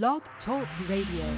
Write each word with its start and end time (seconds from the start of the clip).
Blog 0.00 0.22
Talk 0.46 0.66
Radio. 0.88 1.36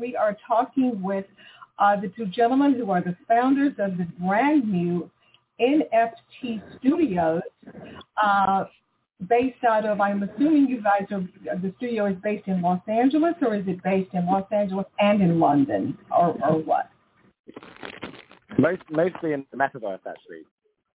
We 0.00 0.14
are 0.14 0.36
talking 0.46 1.02
with 1.02 1.24
uh, 1.80 2.00
the 2.00 2.12
two 2.16 2.26
gentlemen 2.26 2.74
who 2.74 2.92
are 2.92 3.00
the 3.00 3.16
founders 3.26 3.72
of 3.80 3.98
the 3.98 4.06
brand 4.20 4.70
new 4.70 5.10
NFT 5.60 6.62
Studios, 6.78 7.42
uh, 8.22 8.66
based 9.28 9.62
out 9.64 9.84
of, 9.86 10.00
I'm 10.00 10.22
assuming 10.22 10.68
you 10.68 10.82
guys 10.82 11.06
are, 11.10 11.22
the 11.56 11.72
studio 11.76 12.06
is 12.06 12.16
based 12.22 12.48
in 12.48 12.62
Los 12.62 12.80
Angeles, 12.88 13.34
or 13.42 13.54
is 13.54 13.64
it 13.66 13.82
based 13.82 14.14
in 14.14 14.26
Los 14.26 14.46
Angeles 14.50 14.86
and 14.98 15.20
in 15.20 15.38
London, 15.38 15.96
or, 16.10 16.36
or 16.44 16.58
what? 16.62 16.90
Most, 18.58 18.82
mostly 18.90 19.32
in 19.32 19.44
the 19.50 19.56
metaverse, 19.56 20.00
actually. 20.06 20.42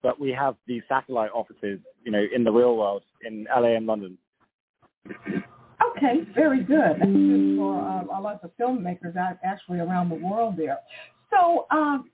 But 0.03 0.19
we 0.19 0.31
have 0.31 0.57
these 0.67 0.83
satellite 0.89 1.31
offices, 1.33 1.79
you 2.05 2.11
know, 2.11 2.25
in 2.35 2.45
the 2.45 2.51
real 2.51 2.77
world, 2.77 3.03
in 3.25 3.47
LA 3.55 3.77
and 3.77 3.87
London. 3.87 4.19
Okay, 5.07 6.23
very 6.35 6.63
good. 6.63 6.97
That's 6.99 7.11
good 7.11 7.57
for 7.57 7.81
uh, 7.81 8.19
a 8.19 8.21
lot 8.21 8.41
of 8.43 8.51
filmmakers 8.61 9.17
out 9.17 9.39
actually 9.45 9.81
around 9.81 10.09
the 10.09 10.17
world 10.17 10.57
there. 10.57 10.79
So 11.31 11.67
um, 11.71 12.11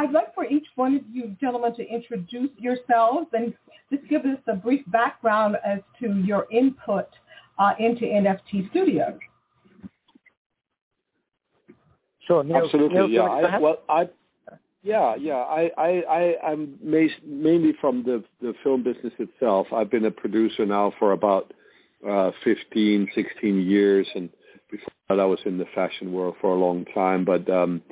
I'd 0.00 0.12
like 0.12 0.34
for 0.34 0.46
each 0.46 0.66
one 0.76 0.96
of 0.96 1.02
you 1.12 1.36
gentlemen 1.38 1.74
to 1.76 1.86
introduce 1.86 2.48
yourselves 2.56 3.26
and 3.34 3.52
just 3.92 4.08
give 4.08 4.22
us 4.22 4.38
a 4.48 4.54
brief 4.54 4.82
background 4.86 5.56
as 5.62 5.80
to 6.00 6.14
your 6.24 6.46
input 6.50 7.06
uh, 7.58 7.72
into 7.78 8.06
NFT 8.06 8.70
Studios. 8.70 9.18
Sure, 12.26 12.42
Neil, 12.42 12.64
Absolutely, 12.64 12.96
Neil, 12.96 13.08
yeah. 13.10 13.22
I, 13.24 13.58
well, 13.58 13.82
I, 13.90 14.08
yeah, 14.82 15.16
yeah. 15.16 15.34
I, 15.34 15.70
I, 15.76 15.88
I, 16.08 16.50
I'm 16.50 16.78
mainly 16.82 17.74
from 17.78 18.02
the 18.02 18.24
the 18.40 18.54
film 18.62 18.82
business 18.82 19.12
itself. 19.18 19.66
I've 19.70 19.90
been 19.90 20.06
a 20.06 20.10
producer 20.10 20.64
now 20.64 20.94
for 20.98 21.12
about 21.12 21.52
uh, 22.08 22.30
15, 22.42 23.08
16 23.14 23.60
years, 23.68 24.06
and 24.14 24.30
before 24.70 24.88
that 25.10 25.20
I 25.20 25.26
was 25.26 25.40
in 25.44 25.58
the 25.58 25.66
fashion 25.74 26.10
world 26.10 26.36
for 26.40 26.54
a 26.54 26.58
long 26.58 26.86
time. 26.94 27.26
But 27.26 27.50
um, 27.50 27.82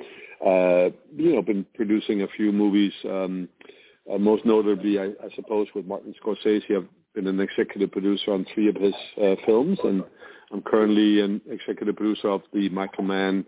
uh, 0.45 0.89
you 1.15 1.35
know, 1.35 1.41
been 1.41 1.65
producing 1.75 2.21
a 2.21 2.27
few 2.27 2.51
movies. 2.51 2.93
Um, 3.05 3.49
uh, 4.11 4.17
most 4.17 4.45
notably, 4.45 4.99
I, 4.99 5.05
I 5.05 5.29
suppose, 5.35 5.67
with 5.75 5.85
Martin 5.85 6.15
Scorsese, 6.23 6.75
I've 6.75 6.87
been 7.13 7.27
an 7.27 7.39
executive 7.39 7.91
producer 7.91 8.31
on 8.31 8.45
three 8.53 8.69
of 8.69 8.75
his 8.75 8.93
uh, 9.21 9.35
films, 9.45 9.77
and 9.83 10.03
I'm 10.51 10.61
currently 10.61 11.21
an 11.21 11.41
executive 11.49 11.95
producer 11.95 12.29
of 12.29 12.41
the 12.53 12.69
Michael 12.69 13.03
Mann 13.03 13.45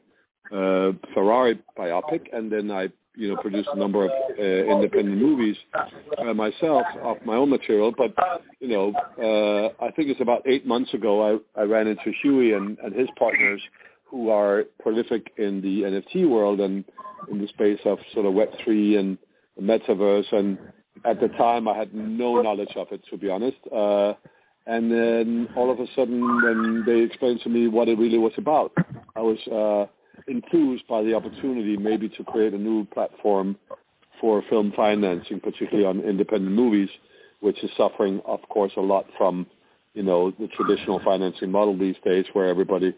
uh, 0.52 0.92
Ferrari 1.14 1.60
biopic, 1.78 2.28
and 2.34 2.52
then 2.52 2.70
I 2.70 2.90
you 3.16 3.30
know, 3.30 3.42
produced 3.42 3.70
a 3.74 3.78
number 3.78 4.06
of 4.06 4.12
uh, 4.40 4.42
independent 4.42 5.18
movies 5.18 5.58
uh, 6.18 6.34
myself 6.34 6.86
off 7.04 7.18
my 7.26 7.36
own 7.36 7.50
material. 7.50 7.94
But 7.96 8.14
you 8.60 8.70
know, 8.70 8.94
uh, 9.20 9.84
I 9.84 9.92
think 9.92 10.10
it's 10.10 10.22
about 10.22 10.44
eight 10.48 10.66
months 10.66 10.94
ago 10.94 11.42
I, 11.56 11.62
I 11.62 11.64
ran 11.64 11.88
into 11.88 12.12
Hewie 12.24 12.56
and, 12.56 12.78
and 12.80 12.96
his 12.96 13.10
partners, 13.18 13.62
who 14.12 14.30
are 14.30 14.66
prolific 14.82 15.32
in 15.38 15.62
the 15.62 15.84
NFT 15.84 16.30
world 16.30 16.60
and 16.60 16.84
in 17.32 17.40
the 17.40 17.48
space 17.48 17.80
of 17.86 17.98
sort 18.14 18.26
of 18.26 18.34
Web 18.34 18.50
three 18.64 18.98
and 18.98 19.18
the 19.56 19.64
metaverse. 19.64 20.32
And 20.34 20.58
at 21.06 21.22
the 21.22 21.30
time, 21.30 21.68
I 21.68 21.78
had 21.78 21.94
no 21.94 22.42
knowledge 22.42 22.76
of 22.76 22.88
it, 22.92 23.02
to 23.10 23.18
be 23.18 23.30
honest. 23.30 23.58
Uh, 23.74 24.14
and 24.68 24.92
then 24.92 25.48
all 25.56 25.72
of 25.72 25.80
a 25.80 25.88
sudden, 25.96 26.22
when 26.44 26.84
they 26.86 27.00
explained 27.00 27.40
to 27.44 27.50
me 27.50 27.68
what 27.68 27.88
it 27.88 27.98
really 27.98 28.18
was 28.18 28.34
about, 28.38 28.74
I 29.16 29.22
was 29.22 29.40
uh, 29.48 29.90
enthused 30.28 30.88
by 30.88 31.02
the 31.04 31.14
opportunity 31.14 31.78
maybe 31.78 32.10
to 32.10 32.24
create 32.26 32.54
a 32.54 32.58
new 32.58 32.86
platform 32.86 33.56
for 34.20 34.44
film 34.50 34.74
financing, 34.76 35.40
particularly 35.40 35.86
on 35.86 36.02
independent 36.02 36.54
movies, 36.54 36.90
which 37.40 37.64
is 37.64 37.72
suffering, 37.76 38.22
of 38.26 38.40
course, 38.50 38.74
a 38.78 38.82
lot 38.82 39.06
from, 39.18 39.48
you 39.96 40.04
know, 40.04 40.32
the 40.32 40.48
traditional 40.50 41.00
financing 41.04 41.52
model 41.52 41.76
these 41.78 41.96
days 42.06 42.26
where 42.34 42.48
everybody 42.48 42.94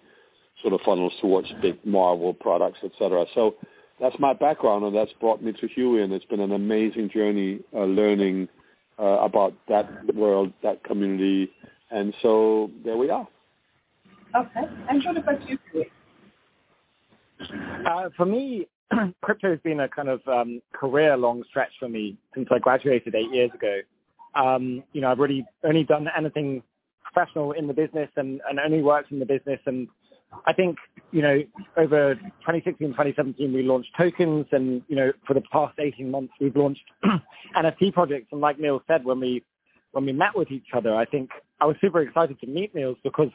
sort 0.64 0.74
of 0.74 0.82
funnels 0.82 1.14
towards 1.22 1.48
big 1.62 1.78
Marvel 1.86 2.34
products, 2.34 2.80
et 2.84 2.92
cetera. 2.98 3.26
So 3.36 3.56
that's 4.00 4.16
my 4.18 4.34
background, 4.34 4.86
and 4.86 4.96
that's 4.96 5.14
brought 5.20 5.44
me 5.44 5.52
to 5.54 5.68
Hewie, 5.68 6.04
and 6.04 6.12
it's 6.12 6.26
been 6.26 6.40
an 6.40 6.54
amazing 6.54 7.10
journey 7.10 7.60
uh, 7.76 7.84
learning 7.84 8.48
uh, 8.98 9.04
about 9.04 9.54
that 9.68 10.16
world, 10.16 10.52
that 10.64 10.84
community, 10.84 11.52
and 11.92 12.14
so 12.22 12.72
there 12.84 12.98
we 12.98 13.10
are. 13.10 13.28
Okay. 14.36 14.62
And 14.90 15.04
what 15.06 15.18
about 15.18 15.48
you, 15.48 15.60
Hewie? 15.74 15.86
Uh, 17.86 18.10
for 18.16 18.26
me, 18.26 18.68
crypto 19.22 19.52
has 19.52 19.60
been 19.60 19.82
a 19.82 19.90
kind 19.90 20.10
of 20.10 20.22
um, 20.28 20.62
career-long 20.74 21.44
stretch 21.50 21.72
for 21.80 21.90
me 21.90 22.18
since 22.34 22.48
I 22.52 22.60
graduated 22.60 23.16
eight 23.16 23.32
years 23.32 23.52
ago. 23.54 23.80
Um, 24.36 24.84
you 24.94 25.02
know, 25.02 25.12
I've 25.12 25.20
really 25.20 25.46
only 25.64 25.84
done 25.84 26.08
anything 26.18 26.64
professional 27.04 27.52
in 27.52 27.68
the 27.68 27.74
business 27.74 28.10
and, 28.16 28.42
and 28.50 28.60
only 28.60 28.82
worked 28.82 29.12
in 29.12 29.20
the 29.20 29.26
business. 29.26 29.60
And 29.66 29.88
I 30.46 30.54
think, 30.54 30.78
you 31.12 31.22
know, 31.22 31.40
over 31.78 32.16
2016, 32.16 32.90
2017, 32.90 33.54
we 33.54 33.64
launched 33.64 33.90
tokens. 33.98 34.48
And, 34.52 34.82
you 34.88 34.96
know, 34.96 35.12
for 35.26 35.34
the 35.34 35.42
past 35.52 35.80
18 35.80 36.10
months, 36.10 36.34
we've 36.40 36.56
launched 36.56 36.84
NFT 37.56 37.94
projects. 37.94 38.28
And 38.32 38.42
like 38.42 38.60
Neil 38.60 38.82
said, 38.88 39.06
when 39.06 39.20
we, 39.20 39.44
when 39.92 40.06
we 40.06 40.12
met 40.12 40.36
with 40.36 40.52
each 40.52 40.68
other, 40.74 40.96
I 40.96 41.06
think 41.06 41.30
I 41.60 41.66
was 41.66 41.76
super 41.80 42.02
excited 42.02 42.40
to 42.42 42.48
meet 42.48 42.74
Niels 42.76 42.98
because 43.04 43.30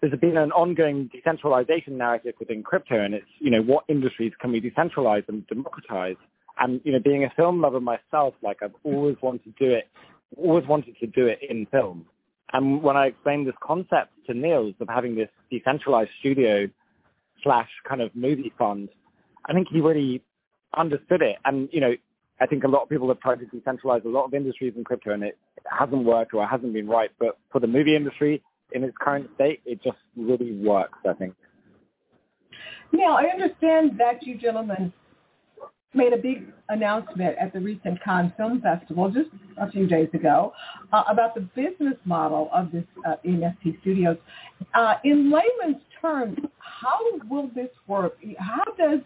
there's 0.00 0.18
been 0.20 0.36
an 0.36 0.52
ongoing 0.52 1.10
decentralization 1.12 1.98
narrative 1.98 2.34
within 2.38 2.62
crypto, 2.62 3.00
and 3.00 3.14
it's 3.14 3.26
you 3.38 3.50
know 3.50 3.62
what 3.62 3.84
industries 3.88 4.32
can 4.40 4.52
we 4.52 4.60
decentralize 4.60 5.28
and 5.28 5.46
democratize. 5.46 6.16
And 6.58 6.80
you 6.84 6.92
know, 6.92 7.00
being 7.00 7.24
a 7.24 7.30
film 7.36 7.60
lover 7.60 7.80
myself, 7.80 8.34
like 8.42 8.58
I've 8.62 8.74
always 8.84 9.16
wanted 9.22 9.44
to 9.44 9.50
do 9.58 9.72
it, 9.72 9.88
always 10.36 10.66
wanted 10.66 10.96
to 11.00 11.06
do 11.06 11.26
it 11.26 11.40
in 11.48 11.66
film. 11.66 12.06
And 12.52 12.82
when 12.82 12.96
I 12.96 13.06
explained 13.06 13.46
this 13.46 13.54
concept 13.62 14.10
to 14.26 14.34
Niels 14.34 14.74
of 14.80 14.88
having 14.88 15.14
this 15.14 15.28
decentralized 15.50 16.10
studio 16.20 16.68
slash 17.42 17.68
kind 17.88 18.00
of 18.00 18.14
movie 18.14 18.52
fund, 18.58 18.88
I 19.46 19.52
think 19.52 19.68
he 19.70 19.80
really 19.80 20.22
understood 20.76 21.22
it. 21.22 21.36
And 21.44 21.68
you 21.72 21.80
know, 21.80 21.94
I 22.40 22.46
think 22.46 22.64
a 22.64 22.68
lot 22.68 22.82
of 22.82 22.88
people 22.88 23.08
have 23.08 23.20
tried 23.20 23.40
to 23.40 23.46
decentralize 23.46 24.04
a 24.04 24.08
lot 24.08 24.24
of 24.24 24.34
industries 24.34 24.74
in 24.76 24.84
crypto, 24.84 25.12
and 25.12 25.22
it 25.22 25.38
hasn't 25.66 26.04
worked 26.04 26.34
or 26.34 26.44
it 26.44 26.48
hasn't 26.48 26.72
been 26.72 26.88
right. 26.88 27.10
But 27.18 27.38
for 27.50 27.60
the 27.60 27.66
movie 27.66 27.96
industry, 27.96 28.42
in 28.72 28.84
its 28.84 28.96
current 29.00 29.28
state, 29.34 29.60
it 29.64 29.82
just 29.82 29.98
really 30.16 30.52
works, 30.52 30.98
I 31.08 31.14
think. 31.14 31.34
Now, 32.92 33.18
I 33.18 33.24
understand 33.24 33.98
that 33.98 34.22
you 34.26 34.36
gentlemen 34.36 34.92
made 35.94 36.12
a 36.12 36.16
big 36.16 36.46
announcement 36.68 37.36
at 37.38 37.52
the 37.52 37.60
recent 37.60 38.02
Cannes 38.02 38.32
Film 38.36 38.60
Festival 38.60 39.10
just 39.10 39.30
a 39.56 39.70
few 39.70 39.86
days 39.86 40.08
ago 40.12 40.52
uh, 40.92 41.04
about 41.10 41.34
the 41.34 41.40
business 41.40 41.96
model 42.04 42.50
of 42.52 42.70
this 42.70 42.84
uh, 43.06 43.16
Studios. 43.80 44.16
Uh, 44.74 44.94
in 45.04 45.32
layman's 45.32 45.82
terms, 46.00 46.38
how 46.58 46.98
will 47.28 47.50
this 47.54 47.70
work? 47.86 48.18
How 48.38 48.64
does 48.76 49.00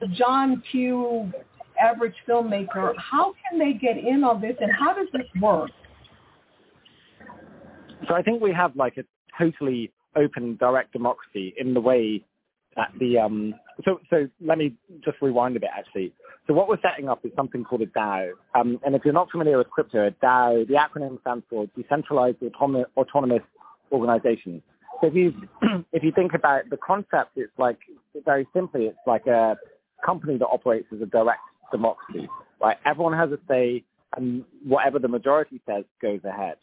the 0.00 0.08
John 0.08 0.62
Q, 0.70 1.30
average 1.78 2.14
filmmaker, 2.28 2.94
how 2.96 3.34
can 3.48 3.58
they 3.58 3.72
get 3.74 3.98
in 3.98 4.24
on 4.24 4.40
this 4.40 4.56
and 4.60 4.70
how 4.72 4.94
does 4.94 5.08
this 5.12 5.26
work? 5.40 5.70
So 8.08 8.14
I 8.14 8.22
think 8.22 8.42
we 8.42 8.52
have 8.52 8.74
like 8.74 8.96
a 8.96 9.04
totally 9.38 9.92
open, 10.16 10.56
direct 10.56 10.92
democracy 10.92 11.54
in 11.58 11.74
the 11.74 11.80
way 11.80 12.24
that 12.76 12.92
the 12.98 13.18
um. 13.18 13.54
So 13.84 14.00
so 14.10 14.28
let 14.40 14.58
me 14.58 14.74
just 15.04 15.16
rewind 15.20 15.56
a 15.56 15.60
bit 15.60 15.70
actually. 15.76 16.12
So 16.46 16.54
what 16.54 16.68
we're 16.68 16.80
setting 16.82 17.08
up 17.08 17.24
is 17.24 17.30
something 17.36 17.62
called 17.62 17.82
a 17.82 17.86
DAO. 17.86 18.32
Um, 18.54 18.80
and 18.84 18.96
if 18.96 19.02
you're 19.04 19.14
not 19.14 19.30
familiar 19.30 19.58
with 19.58 19.70
crypto, 19.70 20.08
a 20.08 20.10
DAO, 20.10 20.66
the 20.66 20.74
acronym 20.74 21.20
stands 21.20 21.44
for 21.48 21.66
Decentralized 21.76 22.38
Autonomous, 22.42 22.86
Autonomous 22.96 23.42
Organization. 23.92 24.60
So 25.00 25.06
if 25.08 25.14
you 25.14 25.34
if 25.92 26.02
you 26.02 26.12
think 26.12 26.34
about 26.34 26.68
the 26.70 26.76
concept, 26.78 27.32
it's 27.36 27.52
like 27.58 27.78
very 28.24 28.46
simply, 28.52 28.86
it's 28.86 28.98
like 29.06 29.26
a 29.26 29.56
company 30.04 30.36
that 30.38 30.46
operates 30.46 30.88
as 30.92 31.00
a 31.00 31.06
direct 31.06 31.40
democracy. 31.70 32.28
Right, 32.60 32.76
everyone 32.84 33.12
has 33.14 33.30
a 33.30 33.38
say, 33.48 33.84
and 34.16 34.44
whatever 34.64 34.98
the 34.98 35.08
majority 35.08 35.60
says 35.66 35.84
goes 36.00 36.20
ahead. 36.24 36.56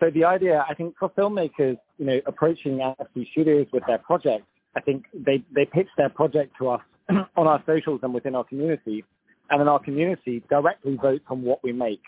So 0.00 0.10
the 0.10 0.24
idea, 0.24 0.64
I 0.68 0.74
think, 0.74 0.94
for 0.98 1.08
filmmakers, 1.10 1.78
you 1.98 2.06
know, 2.06 2.20
approaching 2.26 2.78
NFT 2.78 3.30
studios 3.32 3.66
with 3.72 3.84
their 3.86 3.98
projects, 3.98 4.46
I 4.76 4.80
think 4.80 5.06
they 5.14 5.42
they 5.54 5.64
pitch 5.64 5.88
their 5.96 6.10
project 6.10 6.54
to 6.58 6.68
us 6.68 6.82
on 7.08 7.46
our 7.46 7.62
socials 7.66 8.00
and 8.02 8.12
within 8.12 8.34
our 8.34 8.44
community, 8.44 9.04
and 9.50 9.60
then 9.60 9.68
our 9.68 9.78
community 9.78 10.42
directly 10.50 10.96
votes 11.00 11.24
on 11.28 11.42
what 11.42 11.64
we 11.64 11.72
make. 11.72 12.02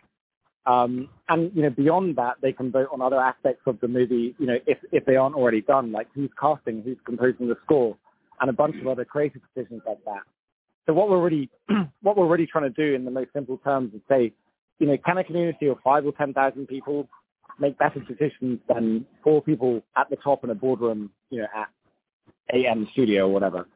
Um, 0.67 1.09
and 1.31 1.51
you 1.55 1.63
know, 1.63 1.71
beyond 1.71 2.17
that, 2.17 2.35
they 2.43 2.53
can 2.53 2.71
vote 2.71 2.89
on 2.93 3.01
other 3.01 3.19
aspects 3.19 3.63
of 3.67 3.81
the 3.81 3.89
movie. 3.89 4.35
You 4.39 4.47
know, 4.47 4.59
if 4.67 4.79
if 4.93 5.07
they 5.07 5.17
aren't 5.17 5.35
already 5.35 5.63
done, 5.63 5.93
like 5.93 6.09
who's 6.15 6.31
casting, 6.39 6.83
who's 6.83 6.99
composing 7.07 7.49
the 7.49 7.57
score, 7.65 7.97
and 8.41 8.51
a 8.51 8.53
bunch 8.53 8.77
of 8.81 8.87
other 8.87 9.07
creative 9.07 9.41
decisions 9.55 9.83
like 9.87 10.05
that. 10.05 10.23
So 10.87 10.93
what 10.93 11.09
we're 11.09 11.23
really 11.23 11.49
what 12.03 12.19
we're 12.19 12.29
really 12.29 12.47
trying 12.47 12.71
to 12.73 12.89
do 12.89 12.95
in 12.95 13.07
the 13.07 13.11
most 13.11 13.33
simple 13.33 13.57
terms 13.59 13.95
is 13.95 14.03
say, 14.11 14.33
you 14.79 14.87
know, 14.87 14.97
can 15.05 15.17
a 15.17 15.25
community 15.25 15.69
of 15.69 15.79
five 15.83 16.05
or 16.05 16.13
ten 16.13 16.35
thousand 16.35 16.67
people 16.67 17.09
make 17.59 17.79
better 17.79 18.01
decisions 18.01 18.61
than 18.69 19.07
four 19.25 19.43
people 19.43 19.83
at 19.97 20.09
the 20.11 20.17
top 20.17 20.45
in 20.45 20.51
a 20.51 20.55
boardroom, 20.55 21.11
you 21.31 21.41
know, 21.41 21.47
at 21.57 21.69
AM 22.53 22.89
studio 22.93 23.29
whatever. 23.29 23.67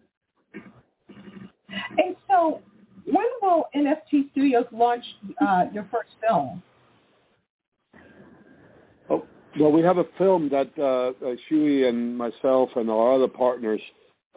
And 1.99 2.17
so, 2.29 2.61
when 3.05 3.25
will 3.41 3.65
NFT 3.75 4.31
Studios 4.33 4.67
launch 4.73 5.05
uh, 5.41 5.65
your 5.73 5.89
first 5.91 6.11
film? 6.21 6.63
Oh, 9.11 9.25
well, 9.59 9.73
we 9.73 9.83
have 9.83 9.99
a 9.99 10.05
film 10.19 10.49
that 10.51 10.71
uh, 10.79 11.25
uh, 11.25 11.35
Hewie 11.51 11.89
and 11.89 12.17
myself 12.17 12.71
and 12.77 12.91
our 12.91 13.15
other 13.15 13.29
partners 13.29 13.81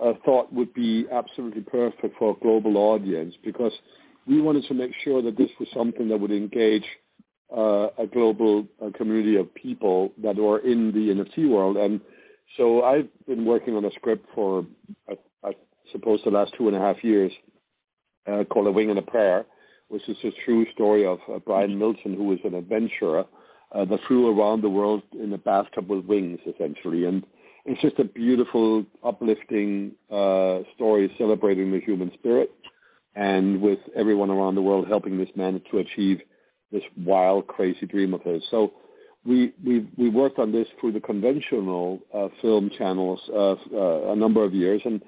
uh, 0.04 0.14
thought 0.26 0.52
would 0.52 0.74
be 0.74 1.06
absolutely 1.12 1.62
perfect 1.62 2.18
for 2.18 2.32
a 2.32 2.40
global 2.42 2.78
audience 2.78 3.36
because 3.44 3.72
we 4.28 4.42
wanted 4.42 4.66
to 4.66 4.74
make 4.74 4.92
sure 5.04 5.22
that 5.22 5.38
this 5.38 5.50
was 5.60 5.70
something 5.74 6.10
that 6.10 6.20
would 6.20 6.32
engage 6.32 6.86
uh, 7.56 7.88
a 8.00 8.08
global 8.12 8.66
uh, 8.84 8.90
community 8.98 9.36
of 9.36 9.54
people 9.54 10.12
that 10.22 10.36
were 10.36 10.60
in 10.60 10.92
the 10.92 11.14
NFT 11.14 11.50
world. 11.50 11.78
And 11.78 12.02
so 12.58 12.84
I've 12.84 13.08
been 13.28 13.46
working 13.46 13.76
on 13.76 13.86
a 13.86 13.92
script 13.92 14.28
for, 14.34 14.66
I, 15.10 15.16
I 15.44 15.52
suppose, 15.92 16.22
the 16.24 16.32
last 16.32 16.54
two 16.58 16.68
and 16.68 16.76
a 16.76 16.80
half 16.80 17.04
years 17.04 17.32
uh, 18.28 18.44
called 18.46 18.68
A 18.68 18.72
Wing 18.72 18.90
and 18.90 19.00
a 19.00 19.04
Prayer, 19.04 19.46
which 19.90 20.08
is 20.08 20.18
a 20.24 20.32
true 20.46 20.66
story 20.74 21.06
of 21.06 21.20
uh, 21.34 21.40
Brian 21.40 21.78
Milton, 21.78 22.16
who 22.16 22.26
was 22.26 22.40
an 22.44 22.56
adventurer 22.56 23.26
uh, 23.74 23.86
that 23.86 24.00
flew 24.08 24.28
around 24.28 24.62
the 24.62 24.70
world 24.70 25.04
in 25.14 25.34
a 25.34 25.38
bathtub 25.38 25.90
with 25.90 26.06
wings, 26.06 26.40
essentially. 26.48 27.06
And 27.06 27.26
it's 27.66 27.82
just 27.82 28.00
a 28.00 28.04
beautiful, 28.04 28.86
uplifting 29.04 29.92
uh, 30.12 30.60
story 30.76 31.14
celebrating 31.18 31.72
the 31.72 31.80
human 31.80 32.12
spirit 32.14 32.52
and 33.16 33.62
with 33.62 33.80
everyone 33.96 34.30
around 34.30 34.56
the 34.56 34.62
world 34.62 34.88
helping 34.88 35.18
this 35.18 35.30
man 35.36 35.62
to 35.72 35.80
achieve 35.80 36.22
this 36.72 36.84
wild, 36.98 37.48
crazy 37.48 37.86
dream 37.86 38.14
of 38.14 38.22
his. 38.22 38.44
So 38.52 38.74
we 39.26 39.54
we 39.66 39.88
we 39.98 40.10
worked 40.10 40.40
on 40.40 40.52
this 40.52 40.68
through 40.80 40.92
the 40.92 41.00
conventional 41.00 42.00
uh, 42.14 42.28
film 42.42 42.70
channels 42.78 43.20
uh, 43.34 43.56
uh, 43.74 44.12
a 44.12 44.16
number 44.16 44.44
of 44.44 44.54
years, 44.54 44.82
and 44.86 45.02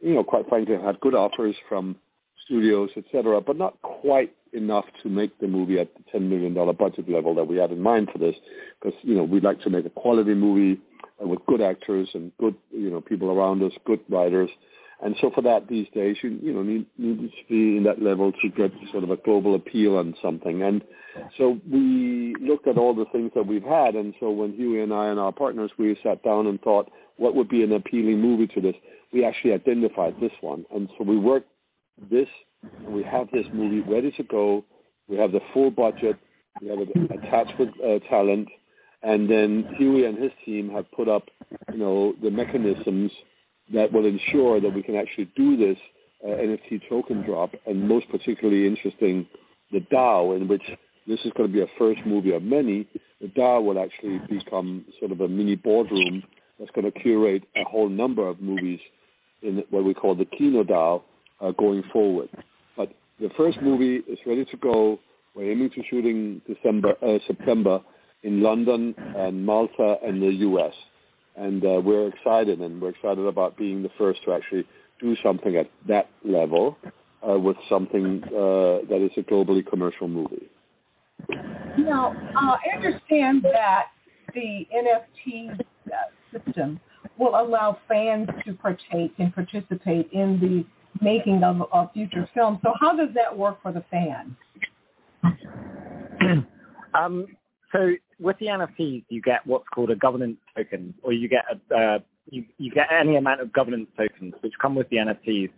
you 0.00 0.14
know, 0.14 0.24
quite 0.24 0.48
frankly, 0.48 0.76
had 0.82 1.00
good 1.00 1.14
offers 1.14 1.56
from 1.68 1.96
studios, 2.44 2.90
etc., 2.96 3.40
but 3.40 3.56
not 3.56 3.80
quite 3.82 4.34
enough 4.52 4.84
to 5.02 5.08
make 5.08 5.36
the 5.40 5.48
movie 5.48 5.78
at 5.78 5.92
the 5.94 6.02
ten 6.12 6.28
million 6.28 6.54
dollar 6.54 6.72
budget 6.72 7.08
level 7.08 7.34
that 7.34 7.44
we 7.44 7.56
had 7.56 7.72
in 7.72 7.80
mind 7.80 8.08
for 8.12 8.18
this, 8.18 8.36
because 8.80 8.98
you 9.02 9.14
know 9.14 9.24
we'd 9.24 9.44
like 9.44 9.60
to 9.62 9.70
make 9.70 9.86
a 9.86 9.90
quality 9.90 10.34
movie 10.34 10.80
uh, 11.22 11.26
with 11.26 11.44
good 11.46 11.60
actors 11.60 12.08
and 12.14 12.30
good 12.38 12.54
you 12.70 12.90
know 12.90 13.00
people 13.00 13.30
around 13.30 13.62
us, 13.62 13.72
good 13.84 14.00
writers, 14.08 14.50
and 15.04 15.14
so 15.20 15.30
for 15.34 15.42
that 15.42 15.68
these 15.68 15.86
days, 15.94 16.16
you 16.22 16.38
you 16.42 16.52
know 16.54 16.62
need 16.62 16.86
to 16.98 17.28
be 17.48 17.76
in 17.76 17.84
that 17.84 18.02
level 18.02 18.32
to 18.32 18.48
get 18.48 18.72
sort 18.90 19.04
of 19.04 19.10
a 19.10 19.18
global 19.18 19.54
appeal 19.54 19.98
on 19.98 20.14
something. 20.22 20.62
And 20.62 20.82
so 21.36 21.60
we 21.70 22.34
looked 22.40 22.66
at 22.66 22.78
all 22.78 22.94
the 22.94 23.04
things 23.12 23.30
that 23.34 23.46
we've 23.46 23.62
had, 23.62 23.96
and 23.96 24.14
so 24.18 24.30
when 24.30 24.54
Hewie 24.54 24.82
and 24.82 24.94
I 24.94 25.08
and 25.08 25.20
our 25.20 25.30
partners 25.30 25.70
we 25.78 25.96
sat 26.02 26.22
down 26.24 26.46
and 26.46 26.58
thought 26.62 26.90
what 27.18 27.34
would 27.34 27.50
be 27.50 27.62
an 27.62 27.72
appealing 27.72 28.18
movie 28.18 28.46
to 28.54 28.62
this, 28.62 28.74
we 29.12 29.26
actually 29.26 29.52
identified 29.52 30.14
this 30.20 30.32
one, 30.40 30.64
and 30.74 30.88
so 30.96 31.04
we 31.04 31.18
worked 31.18 31.50
this. 32.10 32.28
We 32.88 33.02
have 33.02 33.30
this 33.30 33.46
movie 33.52 33.80
ready 33.80 34.10
to 34.12 34.22
go. 34.22 34.64
We 35.06 35.18
have 35.18 35.32
the 35.32 35.42
full 35.52 35.70
budget. 35.70 36.16
We 36.62 36.68
have 36.68 36.78
it 36.78 36.88
attached 37.10 37.58
with 37.58 37.68
uh, 37.84 37.98
talent, 38.08 38.48
and 39.02 39.28
then 39.28 39.64
Hewie 39.78 40.08
and 40.08 40.16
his 40.16 40.32
team 40.46 40.70
have 40.70 40.90
put 40.92 41.08
up, 41.10 41.28
you 41.70 41.78
know, 41.78 42.14
the 42.22 42.30
mechanisms 42.30 43.12
that 43.72 43.92
will 43.92 44.06
ensure 44.06 44.60
that 44.60 44.74
we 44.74 44.82
can 44.82 44.96
actually 44.96 45.30
do 45.36 45.56
this 45.56 45.78
uh, 46.24 46.28
NFT 46.28 46.88
token 46.88 47.22
drop, 47.22 47.50
and 47.66 47.88
most 47.88 48.08
particularly 48.10 48.66
interesting, 48.66 49.26
the 49.72 49.80
DAO, 49.80 50.36
in 50.36 50.48
which 50.48 50.62
this 51.06 51.20
is 51.24 51.32
going 51.36 51.48
to 51.50 51.52
be 51.52 51.62
a 51.62 51.66
first 51.78 52.00
movie 52.06 52.32
of 52.32 52.42
many. 52.42 52.86
The 53.20 53.28
DAO 53.28 53.62
will 53.62 53.78
actually 53.78 54.20
become 54.28 54.84
sort 54.98 55.12
of 55.12 55.20
a 55.20 55.28
mini 55.28 55.56
boardroom 55.56 56.22
that's 56.58 56.70
going 56.72 56.90
to 56.90 56.98
curate 56.98 57.42
a 57.56 57.64
whole 57.64 57.88
number 57.88 58.26
of 58.26 58.40
movies 58.40 58.80
in 59.42 59.64
what 59.70 59.84
we 59.84 59.92
call 59.92 60.14
the 60.14 60.24
Kino 60.24 60.62
DAO 60.62 61.02
uh, 61.40 61.50
going 61.52 61.82
forward. 61.92 62.28
But 62.76 62.92
the 63.20 63.30
first 63.36 63.60
movie 63.60 63.96
is 63.96 64.18
ready 64.26 64.44
to 64.46 64.56
go. 64.56 64.98
We're 65.34 65.50
aiming 65.50 65.70
to 65.70 65.82
shooting 65.90 66.40
December, 66.46 66.94
uh, 67.02 67.18
September 67.26 67.80
in 68.22 68.42
London 68.42 68.94
and 69.16 69.44
Malta 69.44 69.96
and 70.02 70.22
the 70.22 70.32
U.S 70.32 70.72
and 71.36 71.64
uh, 71.64 71.80
we're 71.84 72.08
excited, 72.08 72.60
and 72.60 72.80
we're 72.80 72.90
excited 72.90 73.26
about 73.26 73.56
being 73.56 73.82
the 73.82 73.90
first 73.98 74.22
to 74.24 74.32
actually 74.32 74.66
do 75.00 75.16
something 75.22 75.56
at 75.56 75.70
that 75.88 76.08
level 76.24 76.78
uh, 77.28 77.38
with 77.38 77.56
something 77.68 78.22
uh, 78.26 78.86
that 78.88 79.00
is 79.00 79.10
a 79.16 79.22
globally 79.22 79.66
commercial 79.66 80.08
movie. 80.08 80.48
Now, 81.78 82.12
uh, 82.36 82.56
I 82.56 82.76
understand 82.76 83.42
that 83.44 83.86
the 84.34 84.66
NFT 84.74 85.58
uh, 85.58 86.38
system 86.38 86.80
will 87.18 87.34
allow 87.40 87.78
fans 87.88 88.28
to 88.44 88.52
partake 88.54 89.14
and 89.18 89.34
participate 89.34 90.10
in 90.12 90.38
the 90.40 90.64
making 91.04 91.42
of 91.42 91.62
a 91.72 91.90
future 91.92 92.28
film. 92.34 92.60
So 92.62 92.72
how 92.80 92.96
does 92.96 93.08
that 93.14 93.36
work 93.36 93.60
for 93.62 93.72
the 93.72 93.84
fan? 93.90 94.36
um, 96.94 97.26
so 97.72 97.94
with 98.24 98.38
the 98.38 98.46
NFTs, 98.46 99.04
you 99.10 99.20
get 99.20 99.46
what's 99.46 99.68
called 99.68 99.90
a 99.90 99.96
governance 99.96 100.38
token, 100.56 100.94
or 101.02 101.12
you 101.12 101.28
get 101.28 101.44
a, 101.70 101.76
uh, 101.76 101.98
you, 102.30 102.44
you 102.58 102.70
get 102.70 102.88
any 102.90 103.16
amount 103.16 103.42
of 103.42 103.52
governance 103.52 103.88
tokens 103.96 104.32
which 104.40 104.54
come 104.60 104.74
with 104.74 104.88
the 104.88 104.96
NFTs, 104.96 105.50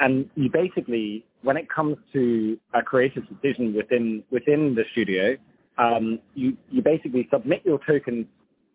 and 0.00 0.28
you 0.34 0.50
basically, 0.50 1.24
when 1.42 1.56
it 1.56 1.68
comes 1.70 1.96
to 2.14 2.58
a 2.72 2.82
creative 2.82 3.24
decision 3.28 3.74
within 3.74 4.24
within 4.30 4.74
the 4.74 4.84
studio, 4.92 5.36
um, 5.78 6.18
you 6.34 6.56
you 6.70 6.82
basically 6.82 7.28
submit 7.30 7.60
your 7.64 7.78
tokens 7.86 8.26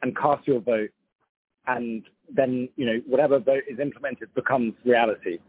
and 0.04 0.16
cast 0.16 0.48
your 0.48 0.62
vote, 0.62 0.92
and 1.68 2.04
then 2.34 2.70
you 2.76 2.86
know 2.86 3.02
whatever 3.08 3.40
vote 3.40 3.64
is 3.68 3.80
implemented 3.80 4.34
becomes 4.36 4.74
reality. 4.86 5.40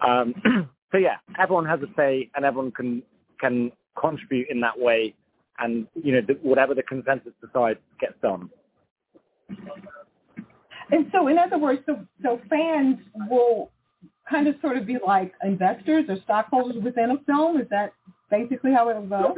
Um, 0.00 0.34
so 0.92 0.98
yeah, 0.98 1.16
everyone 1.38 1.66
has 1.66 1.80
a 1.82 1.92
say, 1.94 2.30
and 2.34 2.44
everyone 2.44 2.72
can 2.72 3.02
can 3.38 3.70
contribute 4.00 4.48
in 4.48 4.60
that 4.60 4.78
way 4.78 5.14
and 5.58 5.86
you 5.94 6.12
know 6.12 6.20
the, 6.26 6.34
whatever 6.42 6.74
the 6.74 6.82
consensus 6.82 7.32
decides 7.40 7.78
gets 8.00 8.14
done. 8.22 8.50
And 10.90 11.06
so, 11.12 11.28
in 11.28 11.38
other 11.38 11.58
words, 11.58 11.80
so, 11.86 12.04
so 12.22 12.40
fans 12.50 12.98
will 13.28 13.70
kind 14.28 14.46
of 14.48 14.54
sort 14.60 14.76
of 14.76 14.86
be 14.86 14.96
like 15.04 15.32
investors 15.42 16.04
or 16.08 16.16
stockholders 16.24 16.82
within 16.82 17.10
a 17.10 17.18
film. 17.24 17.60
Is 17.60 17.66
that 17.70 17.92
basically 18.30 18.72
how 18.72 18.88
it 18.88 19.08
go? 19.08 19.34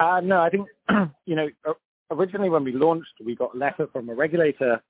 Uh, 0.00 0.20
no, 0.20 0.40
I 0.40 0.50
think 0.50 0.68
you 1.26 1.36
know 1.36 1.48
originally 2.10 2.48
when 2.48 2.64
we 2.64 2.72
launched, 2.72 3.12
we 3.24 3.34
got 3.34 3.54
a 3.54 3.58
letter 3.58 3.88
from 3.92 4.08
a 4.08 4.14
regulator 4.14 4.82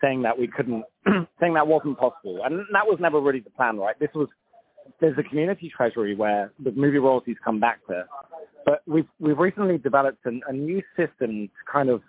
saying 0.00 0.22
that 0.22 0.38
we 0.38 0.48
couldn't, 0.48 0.84
saying 1.40 1.54
that 1.54 1.66
wasn't 1.66 1.98
possible, 1.98 2.40
and 2.44 2.60
that 2.72 2.86
was 2.86 2.98
never 3.00 3.20
really 3.20 3.40
the 3.40 3.50
plan, 3.50 3.76
right? 3.76 3.98
This 3.98 4.10
was 4.14 4.28
there's 5.00 5.16
a 5.18 5.22
community 5.22 5.72
treasury 5.74 6.14
where 6.14 6.52
the 6.62 6.72
movie 6.72 6.98
royalties 6.98 7.36
come 7.44 7.60
back 7.60 7.84
to. 7.86 8.04
But 8.64 8.82
we've 8.86 9.08
we've 9.20 9.38
recently 9.38 9.78
developed 9.78 10.24
an, 10.24 10.42
a 10.48 10.52
new 10.52 10.82
system 10.96 11.48
to 11.48 11.72
kind 11.72 11.90
of 11.90 12.02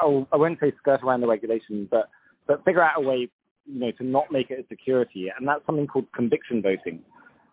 I, 0.00 0.24
I 0.32 0.36
won't 0.36 0.58
say 0.60 0.72
skirt 0.78 1.02
around 1.02 1.20
the 1.20 1.26
regulations, 1.26 1.88
but 1.90 2.08
but 2.46 2.64
figure 2.64 2.82
out 2.82 2.96
a 2.96 3.00
way 3.00 3.28
you 3.66 3.80
know 3.80 3.90
to 3.92 4.04
not 4.04 4.32
make 4.32 4.50
it 4.50 4.58
a 4.60 4.66
security, 4.68 5.30
and 5.36 5.46
that's 5.46 5.64
something 5.66 5.86
called 5.86 6.06
conviction 6.14 6.62
voting. 6.62 7.00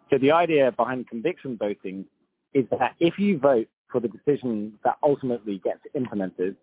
So 0.10 0.18
the 0.18 0.32
idea 0.32 0.72
behind 0.72 1.08
conviction 1.08 1.58
voting 1.58 2.06
is 2.54 2.66
that 2.72 2.94
if 3.00 3.18
you 3.18 3.38
vote 3.38 3.68
for 3.92 4.00
the 4.00 4.08
decision 4.08 4.74
that 4.84 4.98
ultimately 5.04 5.60
gets 5.64 5.80
implemented, 5.94 6.56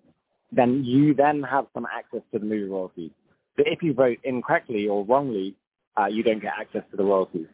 then 0.53 0.85
you 0.85 1.15
then 1.15 1.43
have 1.43 1.67
some 1.75 1.87
access 1.87 2.21
to 2.33 2.39
the 2.39 2.45
movie 2.45 2.65
royalties. 2.65 3.11
But 3.57 3.67
if 3.69 3.83
you 3.83 3.93
vote 3.93 4.19
incorrectly 4.25 4.89
or 4.89 5.05
wrongly, 5.05 5.55
uh, 5.99 6.07
you 6.07 6.23
don't 6.23 6.41
get 6.41 6.53
access 6.59 6.83
to 6.91 6.97
the 6.97 7.05
royalties. 7.05 7.47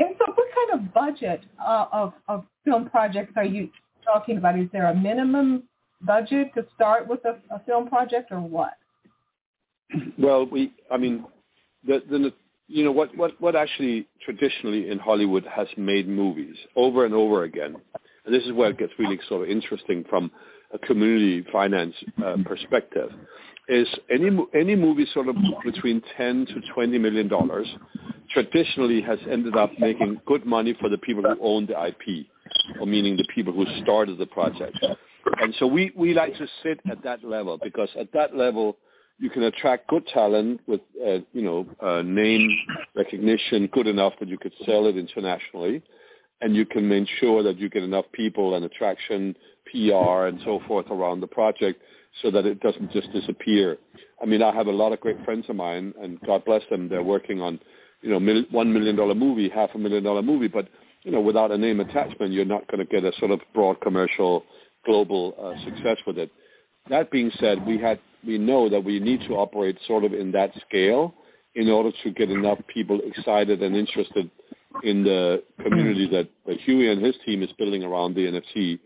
And 0.00 0.16
so 0.18 0.32
what 0.34 0.48
kind 0.54 0.80
of 0.80 0.94
budget 0.94 1.42
uh, 1.64 1.86
of, 1.92 2.14
of 2.26 2.44
film 2.64 2.88
projects 2.88 3.34
are 3.36 3.44
you 3.44 3.68
talking 4.04 4.38
about? 4.38 4.58
Is 4.58 4.66
there 4.72 4.90
a 4.90 4.94
minimum 4.94 5.64
budget 6.00 6.52
to 6.54 6.66
start 6.74 7.06
with 7.06 7.20
a, 7.26 7.38
a 7.54 7.60
film 7.66 7.88
project 7.88 8.32
or 8.32 8.40
what? 8.40 8.72
Well, 10.18 10.46
we, 10.46 10.72
I 10.90 10.96
mean, 10.96 11.26
the, 11.86 12.02
the, 12.08 12.32
you 12.66 12.84
know, 12.84 12.92
what, 12.92 13.14
what, 13.16 13.38
what 13.40 13.54
actually 13.54 14.08
traditionally 14.24 14.90
in 14.90 14.98
Hollywood 14.98 15.44
has 15.44 15.68
made 15.76 16.08
movies 16.08 16.56
over 16.76 17.04
and 17.04 17.12
over 17.12 17.44
again, 17.44 17.76
and 18.24 18.34
this 18.34 18.44
is 18.44 18.52
where 18.52 18.70
it 18.70 18.78
gets 18.78 18.92
really 18.98 19.18
sort 19.28 19.42
of 19.42 19.50
interesting 19.50 20.04
from 20.08 20.30
a 20.72 20.78
community 20.78 21.44
finance 21.52 21.94
uh, 22.24 22.36
perspective, 22.44 23.10
is 23.68 23.88
any 24.10 24.30
any 24.54 24.74
movie 24.74 25.06
sort 25.12 25.28
of 25.28 25.36
between 25.64 26.02
10 26.16 26.46
to 26.46 26.60
20 26.74 26.98
million 26.98 27.28
dollars 27.28 27.68
traditionally 28.30 29.00
has 29.02 29.18
ended 29.30 29.56
up 29.56 29.70
making 29.78 30.20
good 30.26 30.46
money 30.46 30.76
for 30.80 30.88
the 30.88 30.98
people 30.98 31.22
who 31.22 31.36
own 31.40 31.66
the 31.66 31.86
IP, 31.86 32.26
or 32.80 32.86
meaning 32.86 33.16
the 33.16 33.26
people 33.34 33.52
who 33.52 33.66
started 33.82 34.18
the 34.18 34.26
project. 34.26 34.76
And 35.40 35.54
so 35.58 35.66
we, 35.66 35.92
we 35.96 36.14
like 36.14 36.36
to 36.36 36.46
sit 36.62 36.80
at 36.90 37.02
that 37.02 37.24
level 37.24 37.58
because 37.62 37.88
at 37.98 38.12
that 38.12 38.36
level 38.36 38.76
you 39.18 39.30
can 39.30 39.42
attract 39.42 39.88
good 39.88 40.06
talent 40.06 40.60
with 40.66 40.80
uh, 41.04 41.18
you 41.32 41.42
know 41.42 41.66
uh, 41.80 42.02
name 42.02 42.48
recognition 42.96 43.68
good 43.72 43.86
enough 43.86 44.14
that 44.20 44.28
you 44.28 44.38
could 44.38 44.52
sell 44.64 44.86
it 44.86 44.96
internationally, 44.96 45.82
and 46.40 46.56
you 46.56 46.64
can 46.64 46.90
ensure 46.90 47.42
that 47.42 47.58
you 47.58 47.68
get 47.68 47.82
enough 47.82 48.06
people 48.12 48.54
and 48.54 48.64
attraction 48.64 49.36
PR 49.70 50.26
and 50.26 50.40
so 50.44 50.60
forth 50.66 50.86
around 50.90 51.20
the 51.20 51.26
project 51.26 51.80
so 52.22 52.30
that 52.30 52.46
it 52.46 52.60
doesn't 52.60 52.92
just 52.92 53.12
disappear. 53.12 53.78
I 54.22 54.26
mean, 54.26 54.42
I 54.42 54.54
have 54.54 54.66
a 54.66 54.72
lot 54.72 54.92
of 54.92 55.00
great 55.00 55.24
friends 55.24 55.46
of 55.48 55.56
mine, 55.56 55.94
and 56.00 56.20
God 56.22 56.44
bless 56.44 56.62
them, 56.70 56.88
they're 56.88 57.02
working 57.02 57.40
on, 57.40 57.60
you 58.02 58.10
know, 58.10 58.20
mil- 58.20 58.46
one 58.50 58.72
million 58.72 58.96
dollar 58.96 59.14
movie, 59.14 59.48
half 59.48 59.70
a 59.74 59.78
million 59.78 60.02
dollar 60.02 60.22
movie, 60.22 60.48
but 60.48 60.68
you 61.02 61.10
know, 61.10 61.20
without 61.20 61.50
a 61.50 61.56
name 61.56 61.80
attachment, 61.80 62.32
you're 62.32 62.44
not 62.44 62.66
going 62.68 62.84
to 62.84 62.90
get 62.90 63.04
a 63.04 63.16
sort 63.18 63.30
of 63.30 63.40
broad 63.54 63.80
commercial 63.80 64.44
global 64.84 65.34
uh, 65.42 65.64
success 65.64 65.96
with 66.06 66.18
it. 66.18 66.30
That 66.88 67.10
being 67.10 67.30
said, 67.38 67.66
we 67.66 67.78
had 67.78 68.00
we 68.26 68.36
know 68.36 68.68
that 68.68 68.84
we 68.84 69.00
need 69.00 69.20
to 69.28 69.34
operate 69.34 69.78
sort 69.86 70.04
of 70.04 70.12
in 70.12 70.32
that 70.32 70.52
scale 70.68 71.14
in 71.54 71.68
order 71.70 71.90
to 72.02 72.10
get 72.10 72.30
enough 72.30 72.58
people 72.72 73.00
excited 73.04 73.62
and 73.62 73.74
interested 73.74 74.30
in 74.84 75.02
the 75.02 75.42
community 75.62 76.08
that, 76.10 76.28
that 76.46 76.58
Hewie 76.60 76.92
and 76.92 77.04
his 77.04 77.14
team 77.24 77.42
is 77.42 77.50
building 77.58 77.82
around 77.82 78.14
the 78.14 78.26
NFT 78.26 78.78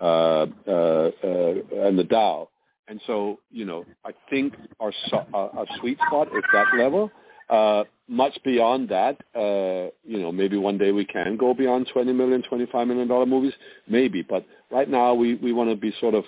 uh, 0.00 0.46
uh, 0.66 0.70
uh, 0.70 1.54
and 1.86 1.98
the 1.98 2.06
DAO. 2.08 2.48
And 2.88 3.00
so, 3.06 3.38
you 3.50 3.64
know, 3.64 3.84
I 4.04 4.10
think 4.28 4.54
our, 4.78 4.92
our 5.32 5.66
sweet 5.80 5.98
spot 6.06 6.28
is 6.28 6.42
that 6.52 6.66
level. 6.76 7.10
Uh, 7.48 7.84
much 8.08 8.38
beyond 8.44 8.88
that, 8.90 9.16
uh, 9.34 9.90
you 10.04 10.20
know, 10.20 10.30
maybe 10.30 10.56
one 10.56 10.76
day 10.76 10.92
we 10.92 11.04
can 11.04 11.36
go 11.36 11.54
beyond 11.54 11.88
20 11.92 12.12
million, 12.12 12.42
25 12.42 12.86
million 12.86 13.08
dollar 13.08 13.26
movies, 13.26 13.52
maybe. 13.88 14.22
But 14.22 14.46
right 14.70 14.88
now, 14.88 15.14
we 15.14 15.36
we 15.36 15.52
want 15.52 15.70
to 15.70 15.76
be 15.76 15.94
sort 16.00 16.14
of 16.14 16.24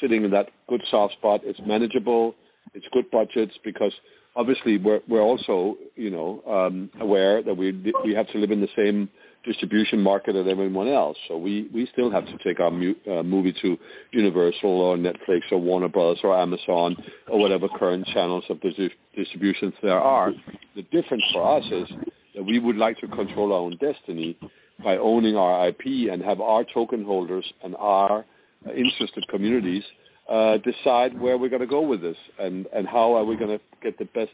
sitting 0.00 0.24
in 0.24 0.30
that 0.32 0.48
good 0.68 0.82
soft 0.90 1.14
spot. 1.14 1.40
It's 1.44 1.60
manageable. 1.66 2.34
It's 2.74 2.86
good 2.92 3.10
budgets 3.10 3.54
because 3.64 3.92
obviously 4.34 4.76
we're 4.78 5.00
we're 5.08 5.22
also 5.22 5.76
you 5.94 6.10
know 6.10 6.42
um, 6.46 6.90
aware 7.00 7.42
that 7.42 7.56
we 7.56 7.72
we 8.04 8.14
have 8.14 8.28
to 8.28 8.38
live 8.38 8.50
in 8.50 8.60
the 8.60 8.68
same 8.76 9.08
distribution 9.46 10.02
market 10.02 10.36
as 10.36 10.46
everyone 10.48 10.88
else. 10.88 11.16
So 11.28 11.38
we 11.38 11.68
we 11.72 11.88
still 11.92 12.10
have 12.10 12.26
to 12.26 12.38
take 12.44 12.60
our 12.60 12.70
mu- 12.70 12.94
uh, 13.10 13.22
movie 13.22 13.54
to 13.62 13.78
Universal 14.10 14.68
or 14.68 14.96
Netflix 14.96 15.40
or 15.50 15.58
Warner 15.58 15.88
Bros. 15.88 16.18
or 16.22 16.36
Amazon 16.36 16.96
or 17.28 17.38
whatever 17.38 17.68
current 17.68 18.06
channels 18.08 18.44
of 18.50 18.60
dis- 18.60 18.90
distributions 19.14 19.72
there 19.82 20.00
are. 20.00 20.32
The 20.74 20.82
difference 20.82 21.24
for 21.32 21.56
us 21.56 21.64
is 21.70 21.88
that 22.34 22.42
we 22.42 22.58
would 22.58 22.76
like 22.76 22.98
to 22.98 23.08
control 23.08 23.52
our 23.52 23.60
own 23.60 23.78
destiny 23.80 24.36
by 24.84 24.98
owning 24.98 25.36
our 25.36 25.68
IP 25.68 26.10
and 26.12 26.22
have 26.22 26.40
our 26.40 26.64
token 26.64 27.04
holders 27.04 27.46
and 27.62 27.74
our 27.76 28.24
uh, 28.66 28.72
interested 28.72 29.26
communities 29.28 29.84
uh, 30.28 30.58
decide 30.58 31.18
where 31.20 31.38
we're 31.38 31.48
going 31.48 31.60
to 31.60 31.66
go 31.66 31.80
with 31.80 32.02
this 32.02 32.16
and, 32.38 32.66
and 32.74 32.86
how 32.86 33.14
are 33.14 33.24
we 33.24 33.36
going 33.36 33.56
to 33.58 33.60
get 33.82 33.98
the 33.98 34.04
best 34.06 34.32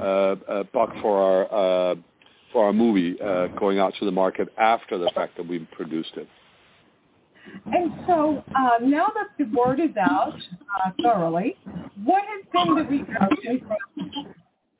uh, 0.00 0.34
uh, 0.48 0.62
buck 0.72 0.90
for 1.02 1.18
our 1.18 1.92
uh, 1.92 1.94
for 2.54 2.64
our 2.64 2.72
movie 2.72 3.20
uh, 3.20 3.48
going 3.58 3.80
out 3.80 3.92
to 3.98 4.06
the 4.06 4.12
market 4.12 4.48
after 4.56 4.96
the 4.96 5.10
fact 5.14 5.36
that 5.36 5.46
we've 5.46 5.66
produced 5.72 6.12
it. 6.16 6.28
And 7.66 7.92
so 8.06 8.42
uh, 8.56 8.78
now 8.80 9.08
that 9.14 9.26
the 9.38 9.44
word 9.54 9.80
is 9.80 9.94
out 10.00 10.32
uh, 10.32 10.90
thoroughly, 11.02 11.56
what 12.04 12.22
has 12.22 12.44
been 12.52 12.74
the 12.76 12.84
reaction 12.84 13.66
from 13.66 14.34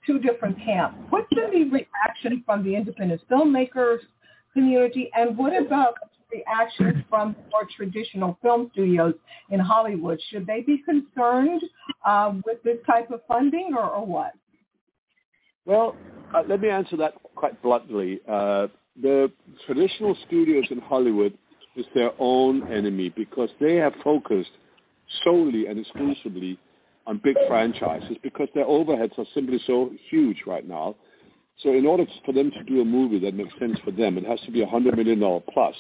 two 0.07 0.19
different 0.21 0.57
camps? 0.65 0.97
What's 1.11 1.29
been 1.35 1.51
the 1.51 1.65
reaction 1.65 2.43
from 2.47 2.65
the 2.65 2.75
independent 2.75 3.21
filmmakers 3.31 3.99
community, 4.55 5.11
and 5.15 5.37
what 5.37 5.53
about 5.55 5.95
the 6.31 6.39
reactions 6.39 7.05
from 7.11 7.35
more 7.51 7.67
traditional 7.77 8.39
film 8.41 8.71
studios 8.73 9.15
in 9.51 9.59
Hollywood? 9.59 10.21
Should 10.31 10.47
they 10.47 10.61
be 10.61 10.83
concerned 10.85 11.63
uh, 12.07 12.35
with 12.47 12.63
this 12.63 12.79
type 12.87 13.11
of 13.11 13.21
funding 13.27 13.73
or, 13.77 13.91
or 13.91 14.07
what? 14.07 14.33
Well, 15.67 15.97
uh, 16.35 16.43
let 16.49 16.61
me 16.61 16.69
answer 16.69 16.97
that 16.97 17.15
quite 17.35 17.61
bluntly. 17.63 18.21
Uh, 18.29 18.69
the 19.01 19.31
traditional 19.67 20.17
studios 20.27 20.65
in 20.71 20.79
Hollywood 20.79 21.37
is 21.77 21.87
their 21.95 22.11
own 22.19 22.71
enemy 22.73 23.13
because 23.17 23.51
they 23.61 23.75
have 23.77 23.93
focused 24.03 24.51
solely 25.23 25.67
and 25.67 25.79
exclusively 25.79 26.59
on 27.07 27.21
big 27.23 27.37
franchises 27.49 28.17
because 28.23 28.49
their 28.55 28.65
overheads 28.65 29.19
are 29.19 29.27
simply 29.35 29.61
so 29.67 29.91
huge 30.11 30.43
right 30.47 30.67
now. 30.67 30.95
So 31.63 31.73
in 31.73 31.87
order 31.87 32.05
for 32.25 32.33
them 32.33 32.51
to 32.51 32.65
do 32.65 32.81
a 32.81 32.85
movie 32.85 33.19
that 33.21 33.35
makes 33.35 33.53
sense 33.59 33.79
for 33.85 33.91
them, 33.91 34.19
it 34.19 34.25
has 34.25 34.41
to 34.43 34.51
be 34.51 34.63
a 34.63 34.67
$100 34.67 34.97
million 34.97 35.21
plus. 35.53 35.75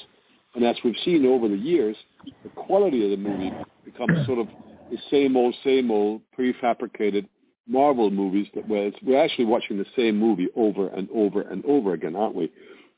And 0.54 0.64
as 0.64 0.76
we've 0.84 0.94
seen 1.04 1.26
over 1.26 1.49
the 1.49 1.56
years, 1.56 1.96
the 2.44 2.50
quality 2.50 3.04
of 3.04 3.11
the 3.11 3.16
movie 3.16 3.52
becomes 3.84 4.25
sort 4.26 4.38
of 4.38 4.49
the 4.90 4.99
same 5.11 5.37
old, 5.37 5.54
same 5.64 5.90
old 5.90 6.20
prefabricated 6.38 7.26
Marvel 7.66 8.11
movies 8.11 8.47
that 8.54 8.68
where 8.68 8.90
we're 9.02 9.23
actually 9.23 9.47
watching 9.47 9.78
the 9.78 9.87
same 9.97 10.18
movie 10.18 10.49
over 10.54 10.88
and 10.88 11.09
over 11.14 11.42
and 11.42 11.64
over 11.64 11.94
again, 11.94 12.14
aren't 12.14 12.35
we? 12.35 12.52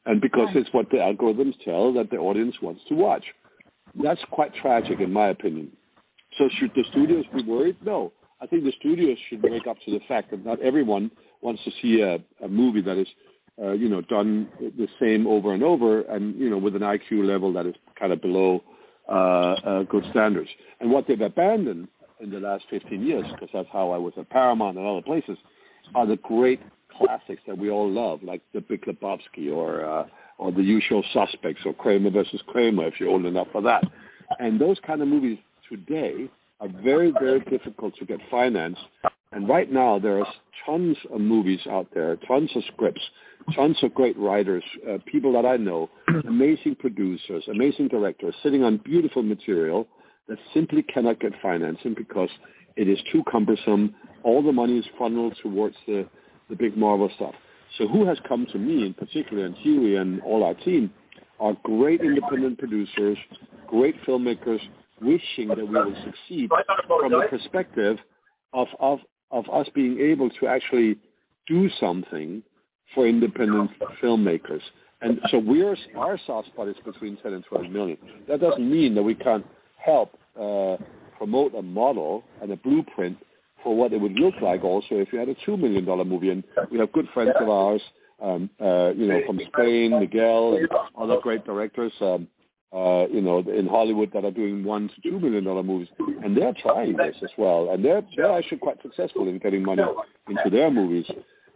And 0.05 0.21
because 0.21 0.49
it's 0.55 0.69
what 0.73 0.91
the 0.91 0.99
algorithms 0.99 1.55
tell 1.65 1.93
that 1.95 2.11
the 2.11 2.17
audience 2.17 2.57
wants 2.63 2.83
to 2.89 2.95
watch. 2.95 3.25
That's 4.03 4.21
quite 4.31 4.55
tragic 4.55 5.01
in 5.01 5.13
my 5.13 5.29
opinion. 5.29 5.73
So 6.39 6.49
should 6.59 6.73
the 6.75 6.85
studios 6.91 7.25
be 7.35 7.43
worried? 7.43 7.77
No. 7.85 8.13
I 8.41 8.47
think 8.47 8.65
the 8.65 8.73
studios 8.79 9.17
should 9.29 9.43
wake 9.43 9.67
up 9.67 9.79
to 9.87 9.91
the 9.91 10.01
fact 10.07 10.31
that 10.31 10.45
not 10.45 10.61
everyone 10.61 11.11
wants 11.41 11.65
to 11.65 11.71
see 11.81 12.03
a, 12.03 12.19
a 12.45 12.49
movie 12.49 12.83
that 12.83 12.99
is 12.99 13.09
uh, 13.63 13.73
you 13.73 13.89
know, 13.89 14.03
done 14.03 14.49
the 14.61 14.89
same 15.01 15.27
over 15.27 15.55
and 15.55 15.63
over, 15.63 16.03
and 16.03 16.39
you 16.39 16.51
know, 16.51 16.59
with 16.59 16.77
an 16.77 16.83
IQ 16.83 17.27
level 17.27 17.53
that 17.55 17.67
is 17.67 17.75
kind 17.99 18.13
of 18.13 18.21
below 18.21 18.63
uh, 19.09 19.13
uh, 19.13 19.83
good 19.85 20.05
standards. 20.11 20.51
And 20.81 20.91
what 20.91 21.07
they've 21.09 21.21
abandoned 21.21 21.89
in 22.21 22.31
the 22.31 22.41
last 22.41 22.65
15 22.71 23.03
years, 23.05 23.25
because 23.33 23.49
that's 23.53 23.69
how 23.73 23.91
I 23.91 23.99
was 23.99 24.13
at 24.17 24.29
Paramount 24.31 24.79
and 24.79 24.87
other 24.87 25.03
places, 25.03 25.39
are 25.95 26.07
the 26.07 26.17
great 26.17 26.61
classics 26.97 27.43
that 27.47 27.59
we 27.59 27.71
all 27.71 27.89
love, 27.91 28.23
like 28.23 28.43
The 28.55 28.61
Big 28.61 28.85
Lebowski 28.87 29.53
or 29.53 29.85
uh, 29.85 30.07
or 30.39 30.53
The 30.53 30.63
Usual 30.63 31.03
Suspects 31.13 31.63
or 31.65 31.73
Kramer 31.73 32.11
versus 32.11 32.43
Kramer, 32.47 32.87
if 32.87 33.01
you're 33.01 33.09
old 33.09 33.25
enough 33.25 33.49
for 33.53 33.63
that. 33.63 33.83
And 34.39 34.61
those 34.61 34.77
kind 34.87 35.01
of 35.01 35.09
movies 35.09 35.39
today 35.71 36.29
are 36.61 36.69
very, 36.83 37.13
very 37.13 37.41
difficult 37.41 37.95
to 37.97 38.05
get 38.05 38.21
financed. 38.31 38.81
And 39.33 39.49
right 39.49 39.71
now, 39.71 39.99
there 39.99 40.21
are 40.21 40.27
tons 40.65 40.97
of 41.13 41.21
movies 41.21 41.61
out 41.71 41.89
there, 41.95 42.17
tons 42.29 42.51
of 42.55 42.63
scripts, 42.73 43.03
tons 43.55 43.77
of 43.83 43.95
great 43.95 44.19
writers, 44.19 44.65
uh, 44.89 44.99
people 45.07 45.33
that 45.33 45.47
I 45.47 45.57
know, 45.57 45.91
amazing 46.27 46.77
producers, 46.77 47.45
amazing 47.49 47.89
directors, 47.89 48.35
sitting 48.43 48.63
on 48.63 48.79
beautiful 48.79 49.23
material 49.23 49.87
that 50.29 50.39
simply 50.53 50.83
cannot 50.83 51.21
get 51.21 51.33
financing 51.41 51.95
because 51.95 52.31
it 52.77 52.89
is 52.89 52.99
too 53.13 53.23
cumbersome. 53.31 53.95
All 54.23 54.43
the 54.43 54.53
money 54.53 54.79
is 54.79 54.87
funneled 54.99 55.37
towards 55.43 55.77
the, 55.87 56.07
the 56.49 56.57
big 56.57 56.77
Marvel 56.77 57.11
stuff. 57.17 57.35
So 57.79 57.87
who 57.89 58.07
has 58.07 58.19
come 58.27 58.47
to 58.53 58.59
me 58.59 58.87
in 58.87 58.95
particular, 58.95 59.45
and 59.45 59.55
Hewie 59.57 60.01
and 60.01 60.21
all 60.23 60.45
our 60.45 60.55
team, 60.55 60.91
are 61.39 61.57
great 61.65 62.01
independent 62.01 62.59
producers, 62.59 63.19
great 63.67 63.95
filmmakers, 64.05 64.61
wishing 65.01 65.49
that 65.49 65.59
we 65.59 65.75
will 65.75 65.95
succeed 66.05 66.51
from 66.87 67.13
the 67.13 67.27
perspective 67.29 67.99
of, 68.53 68.69
of, 68.81 69.01
of 69.31 69.45
us 69.51 69.69
being 69.75 70.01
able 70.01 70.31
to 70.31 70.47
actually 70.47 70.97
do 71.47 71.69
something 71.79 72.43
for 72.95 73.07
independent 73.07 73.71
filmmakers. 74.03 74.63
And 75.03 75.21
so 75.31 75.39
we're, 75.39 75.77
our 75.97 76.19
soft 76.27 76.49
spot 76.49 76.69
is 76.69 76.77
between 76.85 77.19
10 77.19 77.35
and 77.35 77.45
12 77.45 77.71
million. 77.71 77.99
That 78.29 78.41
doesn't 78.41 78.69
mean 78.71 78.95
that 78.95 79.03
we 79.03 79.15
can't 79.15 79.45
help 79.87 80.19
uh, 80.39 80.77
promote 81.17 81.55
a 81.55 81.63
model 81.63 82.25
and 82.43 82.51
a 82.53 82.57
blueprint 82.57 83.17
for 83.63 83.75
what 83.75 83.93
it 83.93 84.01
would 84.01 84.13
look 84.13 84.35
like 84.43 84.63
also 84.65 84.87
if 84.93 85.13
you 85.13 85.19
had 85.19 85.29
a 85.29 85.35
$2 85.35 85.59
million 85.59 85.85
movie. 86.09 86.31
And 86.31 86.45
we 86.71 86.79
have 86.79 86.93
good 86.93 87.07
friends 87.15 87.33
of 87.41 87.49
ours, 87.49 87.81
um, 88.23 88.51
uh, 88.61 88.93
you 88.95 89.07
know, 89.07 89.21
from 89.27 89.41
Spain, 89.53 89.99
Miguel, 89.99 90.57
and 90.57 90.69
other 90.99 91.19
great 91.23 91.45
directors, 91.45 91.93
um, 92.01 92.29
uh, 92.73 93.07
you 93.11 93.21
know, 93.21 93.39
in 93.39 93.67
Hollywood 93.67 94.11
that 94.13 94.25
are 94.25 94.31
doing 94.31 94.63
one 94.65 94.89
to 94.89 95.11
two 95.11 95.19
million 95.19 95.45
dollar 95.45 95.63
movies, 95.63 95.89
and 96.23 96.37
they're 96.37 96.55
trying 96.61 96.97
this 96.97 97.17
as 97.23 97.31
well, 97.39 97.71
and 97.71 97.85
they're 97.85 98.03
they're 98.17 98.37
actually 98.37 98.59
quite 98.59 98.81
successful 98.83 99.29
in 99.29 99.39
getting 99.39 99.63
money 99.65 99.83
into 100.29 100.51
their 100.51 100.71
movies. 100.71 101.07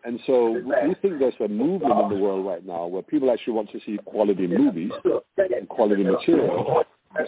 And 0.04 0.18
so 0.26 0.50
we 0.50 0.94
think 1.02 1.18
there's 1.18 1.34
a 1.44 1.48
movement 1.48 1.92
in 2.00 2.08
the 2.08 2.24
world 2.24 2.46
right 2.46 2.64
now 2.64 2.86
where 2.86 3.02
people 3.02 3.30
actually 3.30 3.52
want 3.52 3.70
to 3.72 3.80
see 3.84 3.98
quality 4.06 4.46
movies 4.46 4.92
and 5.36 5.68
quality 5.68 6.04
material, 6.04 6.84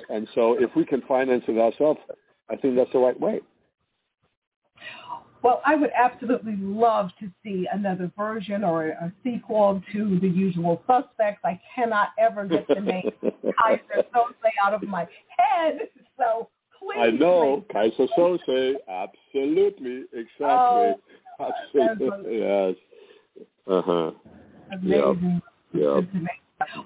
and 0.08 0.28
so 0.34 0.54
if 0.60 0.74
we 0.76 0.84
can 0.84 1.02
finance 1.02 1.44
it 1.48 1.58
ourselves, 1.58 2.00
I 2.50 2.56
think 2.56 2.76
that's 2.76 2.92
the 2.92 2.98
right 2.98 3.18
way. 3.18 3.40
Well, 5.42 5.60
I 5.66 5.74
would 5.74 5.90
absolutely 5.98 6.56
love 6.56 7.10
to 7.18 7.28
see 7.42 7.66
another 7.72 8.12
version 8.16 8.62
or 8.62 8.88
a 8.88 9.12
sequel 9.24 9.82
to 9.92 10.18
The 10.20 10.28
Usual 10.28 10.80
Suspects. 10.86 11.40
I 11.44 11.60
cannot 11.74 12.10
ever 12.18 12.46
get 12.46 12.66
the 12.68 12.80
name 12.80 13.10
Keyser 13.24 14.04
Söze 14.14 14.50
out 14.64 14.74
of 14.74 14.82
my 14.84 15.06
head, 15.36 15.88
so 16.16 16.48
please. 16.78 17.00
I 17.00 17.10
know 17.10 17.64
Keyser 17.74 18.08
Söze, 18.16 18.74
absolutely, 18.88 20.04
exactly, 20.12 20.38
oh, 20.40 21.00
absolutely, 21.40 22.38
yes. 22.38 22.74
Uh 23.66 23.82
huh. 23.82 24.10
Amazing. 24.72 25.42
Yeah. 25.72 26.00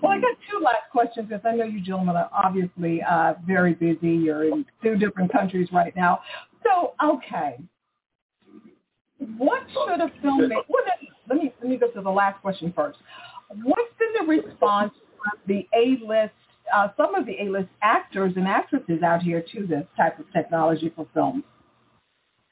Well, 0.03 0.13
I 0.13 0.21
got 0.21 0.37
two 0.51 0.59
last 0.63 0.91
questions 0.91 1.29
because 1.29 1.45
I 1.45 1.55
know 1.55 1.65
you 1.65 1.81
gentlemen 1.81 2.17
are 2.17 2.31
obviously 2.33 3.03
uh, 3.03 3.35
very 3.47 3.75
busy. 3.75 4.09
You're 4.09 4.45
in 4.45 4.65
two 4.83 4.97
different 4.97 5.31
countries 5.31 5.69
right 5.73 5.95
now. 5.95 6.21
So, 6.65 6.95
okay, 7.05 7.59
what 9.37 9.63
should 9.73 10.01
a 10.01 10.11
filmmaker? 10.25 10.63
Let 11.29 11.39
me 11.39 11.53
let 11.61 11.69
me 11.69 11.77
go 11.77 11.89
to 11.91 12.01
the 12.01 12.11
last 12.11 12.41
question 12.41 12.73
first. 12.75 12.99
What's 13.63 13.93
been 13.99 14.27
the 14.27 14.43
response 14.43 14.93
from 15.19 15.39
the 15.47 15.67
A-list 15.75 16.33
uh, 16.75 16.89
some 16.97 17.15
of 17.15 17.27
the 17.27 17.37
A-list 17.43 17.69
actors 17.83 18.33
and 18.37 18.47
actresses 18.47 19.03
out 19.03 19.23
here 19.23 19.45
to 19.53 19.67
this 19.67 19.85
type 19.97 20.19
of 20.19 20.25
technology 20.33 20.93
for 20.95 21.07
films. 21.15 21.45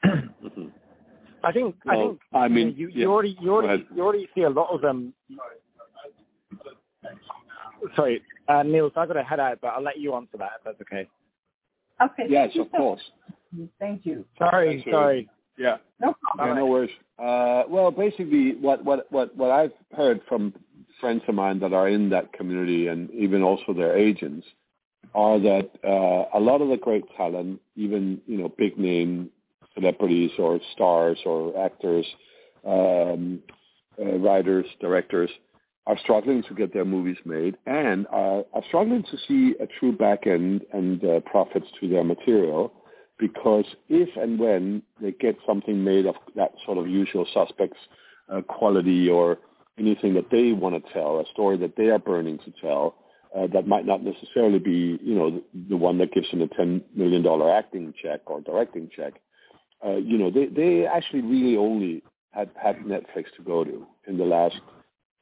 I 0.03 1.51
think 1.51 1.75
well, 1.85 1.95
I 1.95 1.95
think 1.95 2.19
I 2.33 2.47
mean 2.47 2.73
you, 2.75 2.87
you, 2.87 3.01
yeah. 3.01 3.05
already 3.05 3.37
you 3.39 3.53
already 3.53 3.85
you 3.95 4.01
already 4.01 4.27
see 4.33 4.41
a 4.41 4.49
lot 4.49 4.73
of 4.73 4.81
them. 4.81 5.13
Sorry, 7.95 8.21
uh, 8.47 8.63
Niels, 8.63 8.93
I've 8.95 9.07
got 9.07 9.15
to 9.15 9.23
head 9.23 9.39
out, 9.39 9.59
but 9.61 9.67
I'll 9.69 9.83
let 9.83 9.99
you 9.99 10.13
answer 10.15 10.37
that 10.37 10.51
if 10.59 10.63
that's 10.65 10.81
okay. 10.81 11.07
Okay. 12.01 12.23
Yes, 12.29 12.51
of 12.59 12.71
course. 12.71 13.01
Thank 13.79 14.05
you. 14.05 14.25
Sorry, 14.37 14.85
sorry. 14.91 15.29
Yeah. 15.57 15.77
No 16.01 16.13
problem. 16.21 16.49
Yeah, 16.49 16.53
no 16.55 16.65
worries. 16.65 16.91
Uh, 17.17 17.63
well, 17.69 17.91
basically, 17.91 18.55
what, 18.55 18.83
what, 18.83 19.09
what, 19.11 19.35
what 19.37 19.51
I've 19.51 19.71
heard 19.95 20.21
from 20.27 20.53
friends 20.99 21.21
of 21.27 21.35
mine 21.35 21.59
that 21.59 21.73
are 21.73 21.87
in 21.87 22.09
that 22.09 22.33
community 22.33 22.87
and 22.87 23.09
even 23.11 23.43
also 23.43 23.73
their 23.73 23.97
agents 23.97 24.45
are 25.13 25.39
that 25.39 25.69
uh, 25.83 26.37
a 26.37 26.39
lot 26.39 26.61
of 26.61 26.69
the 26.69 26.77
great 26.77 27.03
talent, 27.15 27.61
even 27.75 28.21
you 28.27 28.37
know 28.37 28.53
big 28.57 28.77
name 28.77 29.29
celebrities 29.73 30.31
or 30.37 30.59
stars 30.73 31.17
or 31.25 31.57
actors, 31.63 32.05
um, 32.65 33.39
uh, 33.99 34.17
writers, 34.17 34.65
directors, 34.81 35.29
are 35.87 35.97
struggling 35.99 36.43
to 36.43 36.53
get 36.55 36.73
their 36.73 36.85
movies 36.85 37.17
made 37.25 37.55
and 37.65 38.07
are, 38.07 38.43
are 38.53 38.63
struggling 38.67 39.03
to 39.03 39.17
see 39.27 39.55
a 39.59 39.67
true 39.79 39.95
back 39.95 40.25
end 40.25 40.61
and 40.73 41.03
uh, 41.03 41.19
profits 41.21 41.67
to 41.79 41.87
their 41.87 42.03
material 42.03 42.73
because 43.19 43.65
if 43.87 44.09
and 44.17 44.39
when 44.39 44.81
they 44.99 45.11
get 45.11 45.37
something 45.47 45.83
made 45.83 46.05
of 46.05 46.15
that 46.35 46.51
sort 46.65 46.77
of 46.77 46.87
usual 46.87 47.25
suspects 47.33 47.77
uh, 48.29 48.41
quality 48.41 49.09
or 49.09 49.37
anything 49.77 50.13
that 50.15 50.29
they 50.31 50.51
want 50.51 50.75
to 50.75 50.93
tell, 50.93 51.19
a 51.19 51.25
story 51.31 51.57
that 51.57 51.75
they 51.77 51.89
are 51.89 51.99
burning 51.99 52.39
to 52.39 52.53
tell, 52.61 52.95
uh, 53.37 53.47
that 53.53 53.67
might 53.67 53.85
not 53.85 54.03
necessarily 54.03 54.59
be, 54.59 54.97
you 55.03 55.13
know, 55.13 55.31
the, 55.31 55.43
the 55.69 55.77
one 55.77 55.97
that 55.97 56.13
gives 56.13 56.29
them 56.31 56.41
a 56.41 56.47
$10 56.47 56.81
million 56.95 57.25
acting 57.49 57.93
check 58.01 58.21
or 58.27 58.41
directing 58.41 58.89
check. 58.95 59.13
Uh, 59.85 59.97
you 59.97 60.17
know, 60.17 60.31
they, 60.31 60.45
they 60.47 60.85
actually 60.85 61.21
really 61.21 61.57
only 61.57 62.01
had, 62.31 62.49
had 62.61 62.77
Netflix 62.79 63.25
to 63.35 63.43
go 63.45 63.63
to 63.63 63.85
in 64.07 64.17
the 64.17 64.23
last 64.23 64.55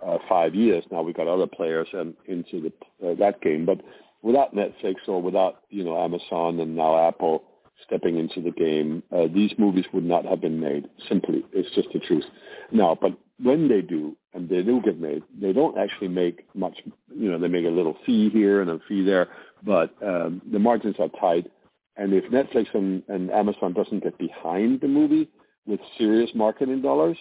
uh, 0.05 0.17
five 0.29 0.55
years. 0.55 0.83
Now 0.91 1.01
we've 1.01 1.15
got 1.15 1.27
other 1.27 1.47
players 1.47 1.87
and 1.93 2.13
into 2.27 2.61
the, 2.61 3.07
uh, 3.07 3.15
that 3.15 3.41
game, 3.41 3.65
but 3.65 3.81
without 4.21 4.55
Netflix 4.55 4.95
or 5.07 5.21
without, 5.21 5.61
you 5.69 5.83
know, 5.83 6.01
Amazon 6.01 6.59
and 6.59 6.75
now 6.75 7.07
Apple, 7.07 7.43
stepping 7.85 8.17
into 8.17 8.41
the 8.41 8.51
game, 8.51 9.03
uh, 9.11 9.27
these 9.33 9.51
movies 9.57 9.85
would 9.93 10.05
not 10.05 10.25
have 10.25 10.41
been 10.41 10.59
made. 10.59 10.87
Simply, 11.09 11.43
it's 11.51 11.73
just 11.75 11.89
the 11.93 11.99
truth. 11.99 12.23
Now, 12.71 12.97
but 12.99 13.17
when 13.41 13.67
they 13.67 13.81
do, 13.81 14.15
and 14.33 14.49
they 14.49 14.63
do 14.63 14.81
get 14.81 14.99
made, 14.99 15.23
they 15.39 15.53
don't 15.53 15.77
actually 15.77 16.07
make 16.07 16.45
much. 16.55 16.77
You 17.15 17.31
know, 17.31 17.37
they 17.37 17.47
make 17.47 17.65
a 17.65 17.69
little 17.69 17.97
fee 18.05 18.29
here 18.29 18.61
and 18.61 18.69
a 18.69 18.79
fee 18.87 19.03
there, 19.03 19.29
but 19.63 19.93
um, 20.01 20.41
the 20.51 20.59
margins 20.59 20.95
are 20.99 21.09
tight. 21.19 21.51
And 21.97 22.13
if 22.13 22.23
Netflix 22.31 22.73
and, 22.73 23.03
and 23.07 23.29
Amazon 23.29 23.73
doesn't 23.73 24.03
get 24.03 24.17
behind 24.17 24.81
the 24.81 24.87
movie 24.87 25.29
with 25.67 25.79
serious 25.97 26.31
marketing 26.33 26.81
dollars, 26.81 27.17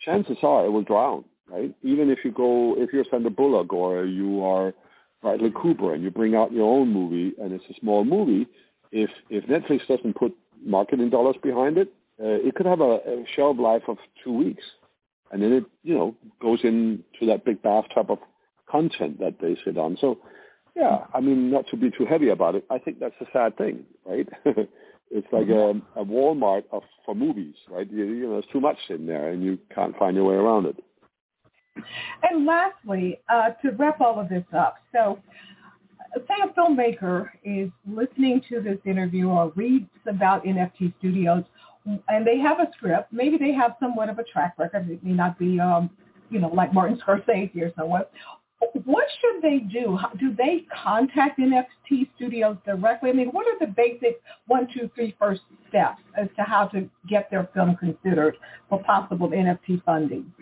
chances 0.00 0.38
are 0.42 0.64
it 0.64 0.70
will 0.70 0.82
drown. 0.82 1.24
Right? 1.50 1.74
Even 1.82 2.10
if 2.10 2.20
you 2.24 2.32
go, 2.32 2.74
if 2.78 2.92
you're 2.92 3.04
Sandra 3.10 3.30
Bullock 3.30 3.72
or 3.72 4.04
you 4.04 4.42
are 4.44 4.72
Bradley 5.20 5.52
Cooper 5.54 5.94
and 5.94 6.02
you 6.02 6.10
bring 6.10 6.34
out 6.34 6.52
your 6.52 6.72
own 6.72 6.92
movie 6.92 7.34
and 7.40 7.52
it's 7.52 7.64
a 7.70 7.80
small 7.80 8.04
movie, 8.04 8.46
if 8.92 9.10
if 9.28 9.44
Netflix 9.44 9.86
doesn't 9.86 10.16
put 10.16 10.34
marketing 10.64 11.10
dollars 11.10 11.36
behind 11.42 11.76
it, 11.78 11.92
uh, 12.22 12.38
it 12.46 12.54
could 12.54 12.66
have 12.66 12.80
a, 12.80 13.00
a 13.06 13.24
shelf 13.34 13.58
life 13.58 13.82
of 13.88 13.98
two 14.22 14.32
weeks, 14.32 14.64
and 15.32 15.42
then 15.42 15.52
it 15.52 15.64
you 15.82 15.94
know 15.94 16.14
goes 16.40 16.60
into 16.62 17.26
that 17.26 17.44
big 17.44 17.60
bathtub 17.62 18.10
of 18.10 18.18
content 18.70 19.18
that 19.20 19.34
they 19.40 19.56
sit 19.64 19.78
on. 19.78 19.96
So, 20.00 20.18
yeah, 20.74 21.04
I 21.12 21.20
mean, 21.20 21.50
not 21.50 21.66
to 21.68 21.76
be 21.76 21.90
too 21.90 22.06
heavy 22.06 22.30
about 22.30 22.54
it, 22.54 22.64
I 22.70 22.78
think 22.78 22.98
that's 22.98 23.14
a 23.20 23.26
sad 23.32 23.56
thing, 23.56 23.84
right? 24.04 24.28
it's 25.10 25.26
like 25.32 25.48
a, 25.48 25.70
a 25.96 26.04
Walmart 26.04 26.64
of 26.72 26.82
for 27.04 27.14
movies, 27.14 27.54
right? 27.68 27.90
You, 27.90 28.04
you 28.04 28.26
know, 28.26 28.32
there's 28.32 28.52
too 28.52 28.60
much 28.60 28.78
in 28.88 29.06
there, 29.06 29.30
and 29.30 29.42
you 29.42 29.58
can't 29.74 29.96
find 29.96 30.16
your 30.16 30.24
way 30.24 30.34
around 30.34 30.66
it. 30.66 30.82
And 32.22 32.46
lastly, 32.46 33.20
uh, 33.28 33.50
to 33.62 33.70
wrap 33.72 34.00
all 34.00 34.20
of 34.20 34.28
this 34.28 34.44
up, 34.56 34.76
so 34.92 35.18
say 36.16 36.34
a 36.42 36.48
filmmaker 36.58 37.30
is 37.42 37.70
listening 37.86 38.40
to 38.48 38.60
this 38.60 38.78
interview 38.84 39.28
or 39.28 39.52
reads 39.56 39.88
about 40.06 40.44
NFT 40.44 40.94
studios 40.98 41.44
and 42.08 42.26
they 42.26 42.38
have 42.38 42.60
a 42.60 42.68
script, 42.76 43.12
maybe 43.12 43.36
they 43.36 43.52
have 43.52 43.74
somewhat 43.78 44.08
of 44.08 44.18
a 44.18 44.24
track 44.24 44.54
record. 44.58 44.88
It 44.90 45.04
may 45.04 45.12
not 45.12 45.38
be, 45.38 45.60
um, 45.60 45.90
you 46.30 46.38
know, 46.38 46.48
like 46.48 46.72
Martin 46.72 47.00
Scorsese 47.06 47.60
or 47.60 47.72
someone. 47.76 48.04
What 48.84 49.04
should 49.20 49.42
they 49.42 49.58
do? 49.58 49.98
Do 50.18 50.34
they 50.34 50.64
contact 50.84 51.38
NFT 51.38 52.08
studios 52.16 52.56
directly? 52.64 53.10
I 53.10 53.12
mean, 53.12 53.28
what 53.28 53.46
are 53.46 53.58
the 53.58 53.70
basic 53.70 54.22
one, 54.46 54.66
two, 54.72 54.90
three 54.94 55.14
first 55.18 55.42
steps 55.68 56.00
as 56.16 56.28
to 56.36 56.42
how 56.42 56.68
to 56.68 56.88
get 57.06 57.30
their 57.30 57.48
film 57.52 57.76
considered 57.76 58.36
for 58.70 58.82
possible 58.82 59.28
NFT 59.28 59.84
funding? 59.84 60.32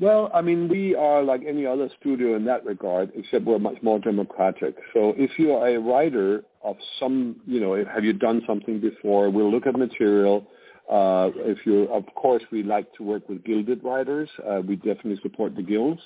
Well, 0.00 0.30
I 0.32 0.42
mean, 0.42 0.68
we 0.68 0.94
are 0.94 1.24
like 1.24 1.42
any 1.46 1.66
other 1.66 1.90
studio 2.00 2.36
in 2.36 2.44
that 2.44 2.64
regard, 2.64 3.10
except 3.16 3.44
we're 3.44 3.58
much 3.58 3.82
more 3.82 3.98
democratic. 3.98 4.76
So 4.94 5.12
if 5.16 5.38
you 5.38 5.52
are 5.54 5.68
a 5.68 5.78
writer 5.78 6.44
of 6.62 6.76
some, 7.00 7.36
you 7.46 7.58
know, 7.60 7.74
have 7.84 8.04
you 8.04 8.12
done 8.12 8.42
something 8.46 8.80
before? 8.80 9.28
We'll 9.28 9.50
look 9.50 9.66
at 9.66 9.76
material. 9.76 10.46
Uh, 10.88 11.30
if 11.36 11.58
you, 11.66 11.84
of 11.92 12.04
course, 12.14 12.44
we 12.52 12.62
like 12.62 12.92
to 12.94 13.02
work 13.02 13.28
with 13.28 13.42
gilded 13.44 13.82
writers. 13.82 14.28
Uh, 14.48 14.60
we 14.66 14.76
definitely 14.76 15.18
support 15.20 15.56
the 15.56 15.62
guilds. 15.62 16.00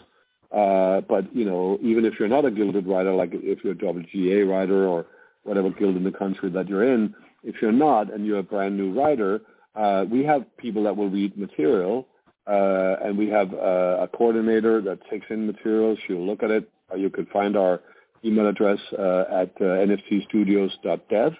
Uh, 0.50 1.02
but 1.02 1.34
you 1.36 1.44
know, 1.44 1.78
even 1.82 2.06
if 2.06 2.14
you're 2.18 2.28
not 2.28 2.46
a 2.46 2.50
gilded 2.50 2.86
writer, 2.86 3.12
like 3.12 3.30
if 3.34 3.58
you're 3.62 3.74
a 3.74 3.76
WGA 3.76 4.48
writer 4.48 4.88
or 4.88 5.04
whatever 5.44 5.68
guild 5.68 5.96
in 5.96 6.04
the 6.04 6.10
country 6.10 6.50
that 6.50 6.66
you're 6.66 6.94
in, 6.94 7.14
if 7.44 7.56
you're 7.60 7.72
not 7.72 8.12
and 8.12 8.24
you're 8.24 8.38
a 8.38 8.42
brand 8.42 8.76
new 8.76 8.92
writer, 8.92 9.42
uh, 9.76 10.04
we 10.10 10.24
have 10.24 10.44
people 10.56 10.82
that 10.84 10.96
will 10.96 11.10
read 11.10 11.36
material 11.36 12.06
uh, 12.46 12.96
and 13.04 13.16
we 13.16 13.28
have 13.28 13.52
uh, 13.52 14.02
a 14.02 14.08
coordinator 14.08 14.80
that 14.82 14.98
takes 15.08 15.26
in 15.30 15.46
materials. 15.46 15.98
She'll 16.06 16.24
look 16.24 16.42
at 16.42 16.50
it. 16.50 16.68
Uh, 16.92 16.96
you 16.96 17.10
can 17.10 17.26
find 17.26 17.56
our 17.56 17.80
email 18.24 18.48
address 18.48 18.78
uh, 18.98 19.24
at 19.30 19.52
uh, 19.60 19.86
nftstudios.dev. 19.86 21.32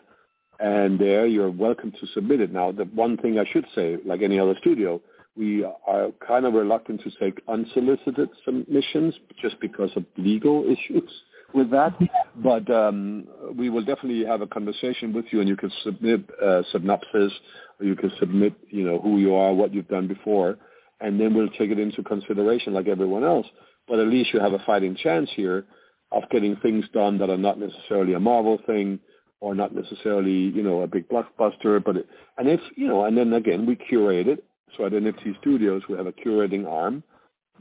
And 0.61 0.99
there 0.99 1.27
you're 1.27 1.51
welcome 1.51 1.93
to 1.93 2.07
submit 2.15 2.41
it. 2.41 2.53
Now, 2.53 2.71
the 2.71 2.85
one 2.85 3.17
thing 3.17 3.39
I 3.39 3.45
should 3.53 3.67
say, 3.75 3.99
like 4.05 4.23
any 4.23 4.39
other 4.39 4.55
studio, 4.61 5.01
we 5.37 5.65
are 5.65 6.11
kind 6.27 6.47
of 6.47 6.55
reluctant 6.55 7.03
to 7.03 7.11
take 7.19 7.41
unsolicited 7.49 8.29
submissions 8.45 9.15
just 9.41 9.59
because 9.61 9.91
of 9.97 10.05
legal 10.17 10.65
issues 10.71 11.11
with 11.53 11.71
that. 11.71 11.99
But 12.37 12.71
um, 12.71 13.27
we 13.57 13.71
will 13.71 13.85
definitely 13.85 14.25
have 14.25 14.41
a 14.41 14.47
conversation 14.47 15.13
with 15.13 15.25
you, 15.31 15.41
and 15.41 15.49
you 15.49 15.57
can 15.57 15.73
submit 15.83 16.29
uh, 16.41 16.63
synopsis, 16.71 17.33
or 17.81 17.87
you 17.87 17.97
can 17.97 18.13
submit, 18.21 18.55
you 18.69 18.85
know, 18.85 19.01
who 19.01 19.19
you 19.19 19.35
are, 19.35 19.53
what 19.53 19.75
you've 19.75 19.89
done 19.89 20.07
before, 20.07 20.59
and 21.03 21.21
then 21.21 21.35
we'll 21.35 21.51
take 21.51 21.71
it 21.71 21.79
into 21.79 22.03
consideration 22.03 22.73
like 22.73 22.89
everyone 22.89 23.25
else. 23.25 23.47
But 23.89 23.99
at 23.99 24.07
least 24.07 24.33
you 24.33 24.41
have 24.41 24.53
a 24.53 24.61
fighting 24.61 24.97
chance 24.97 25.29
here 25.35 25.67
of 26.13 26.23
getting 26.31 26.57
things 26.57 26.85
done 26.95 27.19
that 27.19 27.29
are 27.29 27.37
not 27.37 27.59
necessarily 27.59 28.15
a 28.15 28.21
Marvel 28.21 28.59
thing 28.67 29.01
or 29.41 29.55
not 29.55 29.75
necessarily, 29.75 30.31
you 30.31 30.63
know, 30.63 30.83
a 30.83 30.87
big 30.87 31.09
blockbuster. 31.09 31.83
But 31.85 31.97
it, 31.97 32.07
and 32.39 32.49
if 32.49 32.61
you 32.77 32.87
know, 32.87 33.05
and 33.05 33.19
then 33.19 33.33
again, 33.33 33.67
we 33.67 33.77
curate 33.77 34.29
it. 34.29 34.45
So 34.77 34.87
at 34.87 34.93
NFT 34.93 35.39
Studios, 35.41 35.83
we 35.89 35.97
have 35.97 36.07
a 36.07 36.13
curating 36.13 36.67
arm 36.67 37.03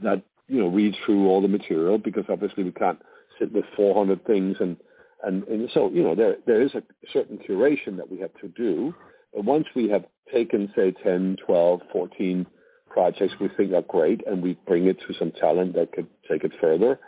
that 0.02 0.22
you 0.46 0.60
know 0.60 0.68
reads 0.68 0.96
through 1.04 1.26
all 1.28 1.42
the 1.42 1.48
material 1.48 1.98
because 1.98 2.24
obviously 2.28 2.62
we 2.62 2.72
can't 2.72 3.00
sit 3.38 3.52
with 3.52 3.64
400 3.76 4.24
things 4.24 4.56
and 4.60 4.76
and, 5.24 5.44
and 5.44 5.68
so 5.74 5.90
you 5.90 6.02
know 6.02 6.14
there 6.14 6.36
there 6.46 6.62
is 6.62 6.74
a 6.74 6.82
certain 7.12 7.38
curation 7.38 7.96
that 7.96 8.10
we 8.10 8.18
have 8.18 8.32
to 8.40 8.48
do. 8.48 8.94
And 9.34 9.46
once 9.46 9.66
we 9.74 9.88
have 9.88 10.04
taken 10.32 10.72
say 10.76 10.92
10, 11.02 11.38
12, 11.44 11.80
14 11.92 12.46
projects 12.92 13.34
we 13.40 13.48
think 13.56 13.72
are 13.72 13.82
great 13.82 14.26
and 14.26 14.42
we 14.42 14.56
bring 14.66 14.86
it 14.86 14.98
to 15.06 15.14
some 15.18 15.32
talent 15.32 15.74
that 15.74 15.92
could 15.92 16.06
take 16.30 16.44
it 16.44 16.52
further 16.60 16.98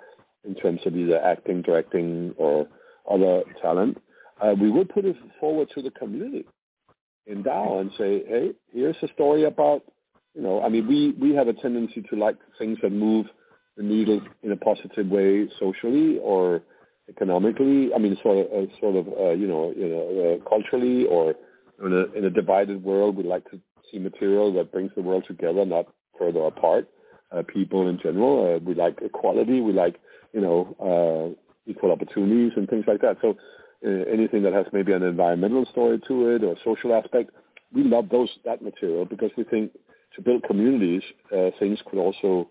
in 0.44 0.54
terms 0.54 0.80
of 0.86 0.96
either 0.96 1.20
acting, 1.20 1.62
directing, 1.62 2.34
or 2.36 2.66
other 3.10 3.42
talent, 3.60 3.98
uh, 4.40 4.54
we 4.60 4.70
would 4.70 4.88
put 4.88 5.04
it 5.04 5.16
forward 5.40 5.68
to 5.74 5.82
the 5.82 5.90
community 5.90 6.44
in 7.26 7.42
DAO 7.42 7.80
and 7.80 7.90
say, 7.96 8.22
hey, 8.26 8.52
here's 8.72 8.96
a 9.02 9.08
story 9.08 9.44
about, 9.44 9.82
you 10.34 10.42
know, 10.42 10.62
I 10.62 10.68
mean, 10.68 10.86
we, 10.86 11.12
we 11.12 11.34
have 11.34 11.48
a 11.48 11.52
tendency 11.54 12.02
to 12.10 12.16
like 12.16 12.36
things 12.58 12.78
that 12.82 12.92
move 12.92 13.26
the 13.76 13.82
needle 13.82 14.20
in 14.42 14.52
a 14.52 14.56
positive 14.56 15.08
way 15.08 15.48
socially 15.58 16.18
or 16.18 16.62
economically. 17.08 17.90
I 17.94 17.98
mean, 17.98 18.16
sort 18.22 18.46
of, 18.46 18.46
uh, 18.46 18.80
sort 18.80 18.96
of, 18.96 19.08
uh, 19.08 19.30
you 19.30 19.46
know, 19.46 19.72
you 19.76 19.88
know, 19.88 20.40
uh, 20.44 20.48
culturally 20.48 21.06
or 21.06 21.34
in 21.84 21.92
a, 21.92 22.18
in 22.18 22.24
a 22.24 22.30
divided 22.30 22.82
world, 22.82 23.16
we 23.16 23.24
like 23.24 23.48
to 23.50 23.60
material 23.98 24.52
that 24.54 24.72
brings 24.72 24.90
the 24.94 25.02
world 25.02 25.24
together, 25.26 25.64
not 25.64 25.86
further 26.18 26.44
apart. 26.44 26.88
Uh, 27.32 27.42
people 27.42 27.88
in 27.88 27.98
general, 28.02 28.56
uh, 28.56 28.58
we 28.58 28.74
like 28.74 28.98
equality, 29.02 29.60
we 29.60 29.72
like 29.72 29.96
you 30.32 30.40
know 30.40 31.36
uh, 31.36 31.70
equal 31.70 31.92
opportunities 31.92 32.52
and 32.56 32.68
things 32.68 32.84
like 32.86 33.00
that. 33.00 33.16
So 33.22 33.36
uh, 33.86 33.90
anything 34.12 34.42
that 34.42 34.52
has 34.52 34.66
maybe 34.72 34.92
an 34.92 35.02
environmental 35.02 35.66
story 35.66 36.00
to 36.08 36.28
it 36.30 36.44
or 36.44 36.52
a 36.52 36.56
social 36.64 36.94
aspect, 36.94 37.30
we 37.72 37.82
love 37.82 38.08
those 38.08 38.30
that 38.44 38.62
material 38.62 39.04
because 39.04 39.30
we 39.36 39.44
think 39.44 39.72
to 40.14 40.22
build 40.22 40.44
communities, 40.44 41.02
uh, 41.36 41.50
things 41.58 41.78
could 41.90 41.98
also 41.98 42.48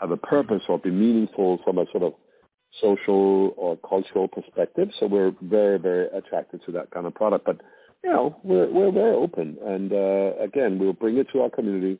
have 0.00 0.10
a 0.10 0.16
purpose 0.16 0.62
or 0.68 0.78
be 0.78 0.90
meaningful 0.90 1.58
from 1.64 1.78
a 1.78 1.86
sort 1.90 2.02
of 2.02 2.12
social 2.80 3.54
or 3.56 3.76
cultural 3.78 4.28
perspective. 4.28 4.90
So 5.00 5.06
we're 5.06 5.32
very, 5.42 5.78
very 5.78 6.08
attracted 6.08 6.60
to 6.66 6.72
that 6.72 6.90
kind 6.90 7.06
of 7.06 7.14
product. 7.14 7.46
But 7.46 7.60
you 8.06 8.12
know, 8.12 8.36
we're 8.44 8.70
we're 8.70 8.92
very 8.92 9.16
open, 9.16 9.58
and 9.64 9.92
uh, 9.92 10.40
again, 10.40 10.78
we'll 10.78 10.92
bring 10.92 11.16
it 11.16 11.26
to 11.32 11.40
our 11.40 11.50
community, 11.50 11.98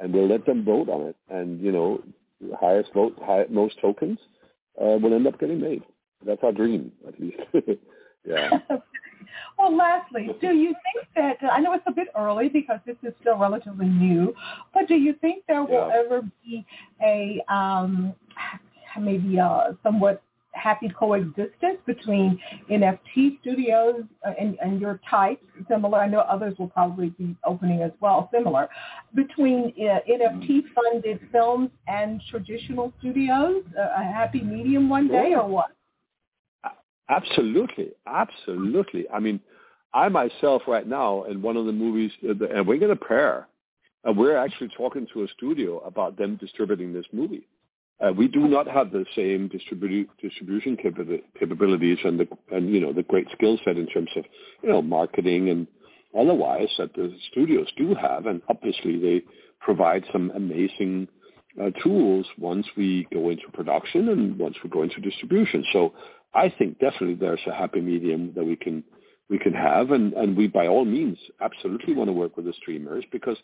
and 0.00 0.12
we'll 0.12 0.26
let 0.26 0.44
them 0.46 0.64
vote 0.64 0.88
on 0.88 1.02
it. 1.02 1.16
And 1.30 1.60
you 1.60 1.70
know, 1.70 2.02
highest 2.60 2.92
vote, 2.92 3.16
high, 3.22 3.44
most 3.48 3.80
tokens 3.80 4.18
uh, 4.82 4.98
will 5.00 5.14
end 5.14 5.28
up 5.28 5.38
getting 5.38 5.60
made. 5.60 5.84
That's 6.26 6.42
our 6.42 6.50
dream, 6.50 6.90
at 7.06 7.20
least. 7.20 7.38
yeah. 8.26 8.50
well, 9.56 9.76
lastly, 9.76 10.30
do 10.40 10.48
you 10.48 10.74
think 10.92 11.06
that 11.14 11.36
I 11.48 11.60
know 11.60 11.72
it's 11.74 11.84
a 11.86 11.92
bit 11.92 12.08
early 12.18 12.48
because 12.48 12.80
this 12.84 12.96
is 13.04 13.12
still 13.20 13.38
relatively 13.38 13.86
new, 13.86 14.34
but 14.72 14.88
do 14.88 14.96
you 14.96 15.14
think 15.20 15.44
there 15.46 15.62
will 15.62 15.88
yeah. 15.88 16.02
ever 16.04 16.22
be 16.42 16.66
a 17.00 17.40
um, 17.48 18.12
maybe 19.00 19.36
a 19.36 19.78
somewhat 19.84 20.20
happy 20.54 20.88
coexistence 20.88 21.78
between 21.86 22.40
NFT 22.70 23.40
studios 23.40 24.02
uh, 24.26 24.32
and, 24.40 24.56
and 24.62 24.80
your 24.80 25.00
type, 25.08 25.40
similar. 25.68 25.98
I 25.98 26.08
know 26.08 26.20
others 26.20 26.54
will 26.58 26.68
probably 26.68 27.10
be 27.10 27.36
opening 27.44 27.82
as 27.82 27.92
well, 28.00 28.28
similar, 28.32 28.68
between 29.14 29.72
uh, 29.78 29.98
NFT-funded 30.10 31.20
films 31.30 31.70
and 31.86 32.20
traditional 32.30 32.92
studios, 33.00 33.62
uh, 33.78 34.00
a 34.00 34.04
happy 34.04 34.40
medium 34.40 34.88
one 34.88 35.08
day 35.08 35.34
or 35.34 35.46
what? 35.46 35.70
Absolutely, 37.08 37.90
absolutely. 38.06 39.08
I 39.10 39.20
mean, 39.20 39.40
I 39.92 40.08
myself 40.08 40.62
right 40.66 40.86
now 40.86 41.24
in 41.24 41.42
one 41.42 41.56
of 41.56 41.66
the 41.66 41.72
movies, 41.72 42.10
uh, 42.24 42.46
and 42.46 42.66
we're 42.66 42.78
going 42.78 42.90
to 42.90 42.96
prayer, 42.96 43.46
and 44.04 44.16
we're 44.16 44.36
actually 44.36 44.68
talking 44.76 45.06
to 45.12 45.24
a 45.24 45.28
studio 45.36 45.78
about 45.80 46.16
them 46.16 46.36
distributing 46.36 46.92
this 46.92 47.06
movie. 47.12 47.46
Uh, 48.00 48.12
we 48.12 48.26
do 48.26 48.48
not 48.48 48.66
have 48.66 48.90
the 48.90 49.04
same 49.14 49.48
distribu- 49.48 50.08
distribution 50.20 50.76
capabilities 50.76 51.98
and 52.04 52.18
the 52.18 52.28
and 52.50 52.68
you 52.74 52.80
know 52.80 52.92
the 52.92 53.04
great 53.04 53.26
skill 53.32 53.58
set 53.64 53.76
in 53.76 53.86
terms 53.86 54.10
of 54.16 54.24
you 54.62 54.68
know 54.68 54.82
marketing 54.82 55.48
and 55.48 55.66
otherwise 56.18 56.68
that 56.78 56.92
the 56.94 57.14
studios 57.30 57.68
do 57.76 57.94
have, 57.94 58.26
and 58.26 58.42
obviously 58.48 58.98
they 58.98 59.22
provide 59.60 60.04
some 60.12 60.32
amazing 60.34 61.08
uh, 61.60 61.70
tools 61.82 62.26
once 62.38 62.66
we 62.76 63.06
go 63.12 63.30
into 63.30 63.48
production 63.52 64.08
and 64.08 64.38
once 64.38 64.56
we 64.62 64.70
go 64.70 64.82
into 64.82 65.00
distribution. 65.00 65.64
So 65.72 65.92
I 66.34 66.52
think 66.58 66.78
definitely 66.80 67.14
there's 67.14 67.40
a 67.46 67.54
happy 67.54 67.80
medium 67.80 68.32
that 68.34 68.44
we 68.44 68.56
can 68.56 68.82
we 69.30 69.38
can 69.38 69.54
have, 69.54 69.92
and 69.92 70.12
and 70.14 70.36
we 70.36 70.48
by 70.48 70.66
all 70.66 70.84
means 70.84 71.18
absolutely 71.40 71.94
want 71.94 72.08
to 72.08 72.12
work 72.12 72.36
with 72.36 72.46
the 72.46 72.52
streamers 72.60 73.04
because 73.12 73.36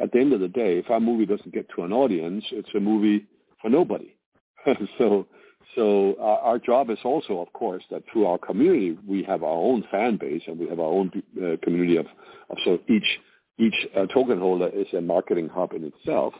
at 0.00 0.12
the 0.12 0.18
end 0.18 0.32
of 0.32 0.40
the 0.40 0.48
day, 0.48 0.78
if 0.78 0.90
our 0.90 1.00
movie 1.00 1.26
doesn't 1.26 1.52
get 1.52 1.68
to 1.76 1.82
an 1.82 1.92
audience, 1.92 2.44
it's 2.50 2.70
a 2.74 2.80
movie 2.80 3.26
for 3.62 3.70
nobody. 3.70 4.14
so 4.98 5.26
so 5.74 6.14
uh, 6.20 6.38
our 6.42 6.58
job 6.58 6.90
is 6.90 6.98
also, 7.04 7.40
of 7.40 7.52
course, 7.52 7.82
that 7.90 8.02
through 8.12 8.26
our 8.26 8.38
community 8.38 8.98
we 9.06 9.22
have 9.22 9.42
our 9.42 9.56
own 9.56 9.84
fan 9.90 10.18
base 10.18 10.42
and 10.46 10.58
we 10.58 10.68
have 10.68 10.78
our 10.78 10.86
own 10.86 11.10
uh, 11.38 11.56
community 11.62 11.96
of, 11.96 12.06
of 12.50 12.58
so 12.64 12.78
each 12.88 13.20
each 13.58 13.74
uh, 13.96 14.06
token 14.06 14.38
holder 14.38 14.68
is 14.68 14.86
a 14.96 15.00
marketing 15.00 15.48
hub 15.48 15.72
in 15.72 15.84
itself. 15.84 16.34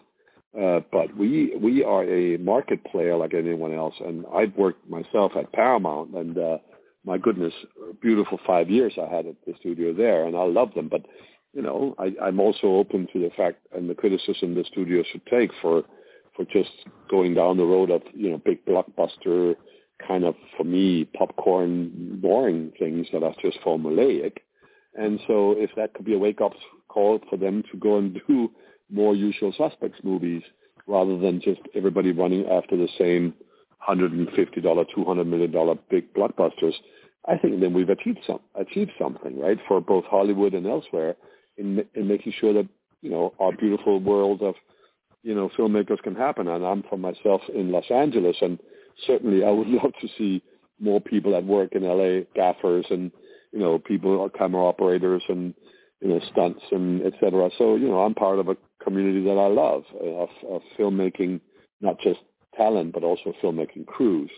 Uh, 0.61 0.80
but 0.92 1.16
we 1.16 1.56
we 1.56 1.82
are 1.82 2.04
a 2.04 2.37
market 2.38 2.85
player 2.85 3.16
like 3.16 3.32
anyone 3.32 3.72
else, 3.72 3.94
and 4.00 4.26
I've 4.35 4.54
worked 4.54 4.88
myself 4.88 5.32
at 5.35 5.50
Paramount, 5.52 6.14
and 6.14 6.37
uh, 6.37 6.58
my 7.06 7.16
goodness, 7.16 7.54
beautiful 8.02 8.38
five 8.46 8.68
years 8.68 8.92
I 8.98 9.14
had 9.14 9.26
at 9.26 9.37
the 9.46 9.54
studio 9.61 9.94
there, 9.94 10.26
and 10.26 10.37
I 10.37 10.44
love 10.44 10.74
them. 10.74 10.88
But 10.88 11.06
you 11.54 11.62
know, 11.62 11.94
I, 11.98 12.14
I'm 12.22 12.38
also 12.38 12.66
open 12.66 13.08
to 13.14 13.18
the 13.18 13.30
fact 13.35 13.66
and 13.74 13.88
the 13.88 13.94
criticism 13.94 14.54
the 14.54 14.64
studio 14.70 15.02
should 15.11 15.24
take 15.26 15.50
for 15.62 15.85
for 16.36 16.44
just 16.44 16.70
going 17.10 17.34
down 17.34 17.56
the 17.56 17.64
road 17.64 17.90
of 17.90 18.02
you 18.14 18.30
know 18.30 18.38
big 18.38 18.64
blockbuster 18.64 19.54
kind 20.06 20.24
of 20.24 20.34
for 20.56 20.64
me 20.64 21.04
popcorn 21.04 22.18
boring 22.20 22.72
things 22.78 23.06
that 23.12 23.22
are 23.22 23.34
just 23.40 23.58
formulaic. 23.60 24.38
And 24.94 25.20
so 25.26 25.52
if 25.56 25.70
that 25.76 25.94
could 25.94 26.04
be 26.04 26.14
a 26.14 26.18
wake 26.18 26.40
up 26.40 26.52
call 26.88 27.20
for 27.30 27.36
them 27.36 27.62
to 27.70 27.78
go 27.78 27.98
and 27.98 28.20
do 28.28 28.50
more 28.90 29.14
usual 29.14 29.52
suspects 29.56 30.00
movies 30.02 30.42
rather 30.86 31.16
than 31.18 31.40
just 31.40 31.60
everybody 31.74 32.12
running 32.12 32.46
after 32.46 32.76
the 32.76 32.88
same 32.98 33.34
$150, 33.88 34.28
$200 34.28 35.26
million 35.26 35.78
big 35.90 36.12
blockbusters, 36.14 36.74
I 37.26 37.38
think 37.38 37.60
then 37.60 37.72
we've 37.72 37.88
achieved 37.88 38.20
some 38.26 38.40
achieved 38.54 38.92
something, 39.00 39.38
right, 39.38 39.58
for 39.68 39.80
both 39.80 40.04
Hollywood 40.04 40.54
and 40.54 40.66
elsewhere 40.66 41.14
in 41.56 41.84
in 41.94 42.08
making 42.08 42.32
sure 42.40 42.52
that 42.52 42.68
you 43.00 43.10
know 43.10 43.32
our 43.38 43.52
beautiful 43.52 44.00
world 44.00 44.42
of 44.42 44.54
you 45.22 45.35
know, 45.35 45.50
filmmakers 45.56 46.02
can 46.02 46.14
happen. 46.14 46.48
And 46.48 46.64
I'm 46.64 46.82
from 46.85 47.00
myself 47.00 47.42
in 47.54 47.70
Los 47.70 47.90
Angeles, 47.90 48.37
and 48.40 48.58
certainly 49.06 49.44
I 49.44 49.50
would 49.50 49.68
love 49.82 49.92
to 50.00 50.08
see 50.18 50.42
more 50.80 51.00
people 51.00 51.37
at 51.37 51.44
work 51.44 51.72
in 51.72 51.82
LA, 51.82 52.24
gaffers 52.35 52.87
and 52.90 53.12
you 53.52 53.58
know, 53.58 53.78
people, 53.78 54.20
are 54.20 54.30
camera 54.30 54.64
operators, 54.64 55.22
and 55.28 55.54
you 56.00 56.08
know, 56.08 56.20
stunts 56.32 56.62
and 56.72 57.02
etc. 57.02 57.50
So 57.58 57.76
you 57.76 57.88
know, 57.88 58.00
I'm 58.00 58.14
part 58.14 58.38
of 58.38 58.48
a 58.48 58.56
community 58.82 59.22
that 59.24 59.38
I 59.38 59.46
love 59.46 59.85
of, 60.00 60.28
of 60.48 60.62
filmmaking, 60.78 61.40
not 61.80 62.00
just 62.00 62.20
talent, 62.56 62.92
but 62.92 63.04
also 63.04 63.35
filmmaking 63.42 63.87
crews. 63.87 64.30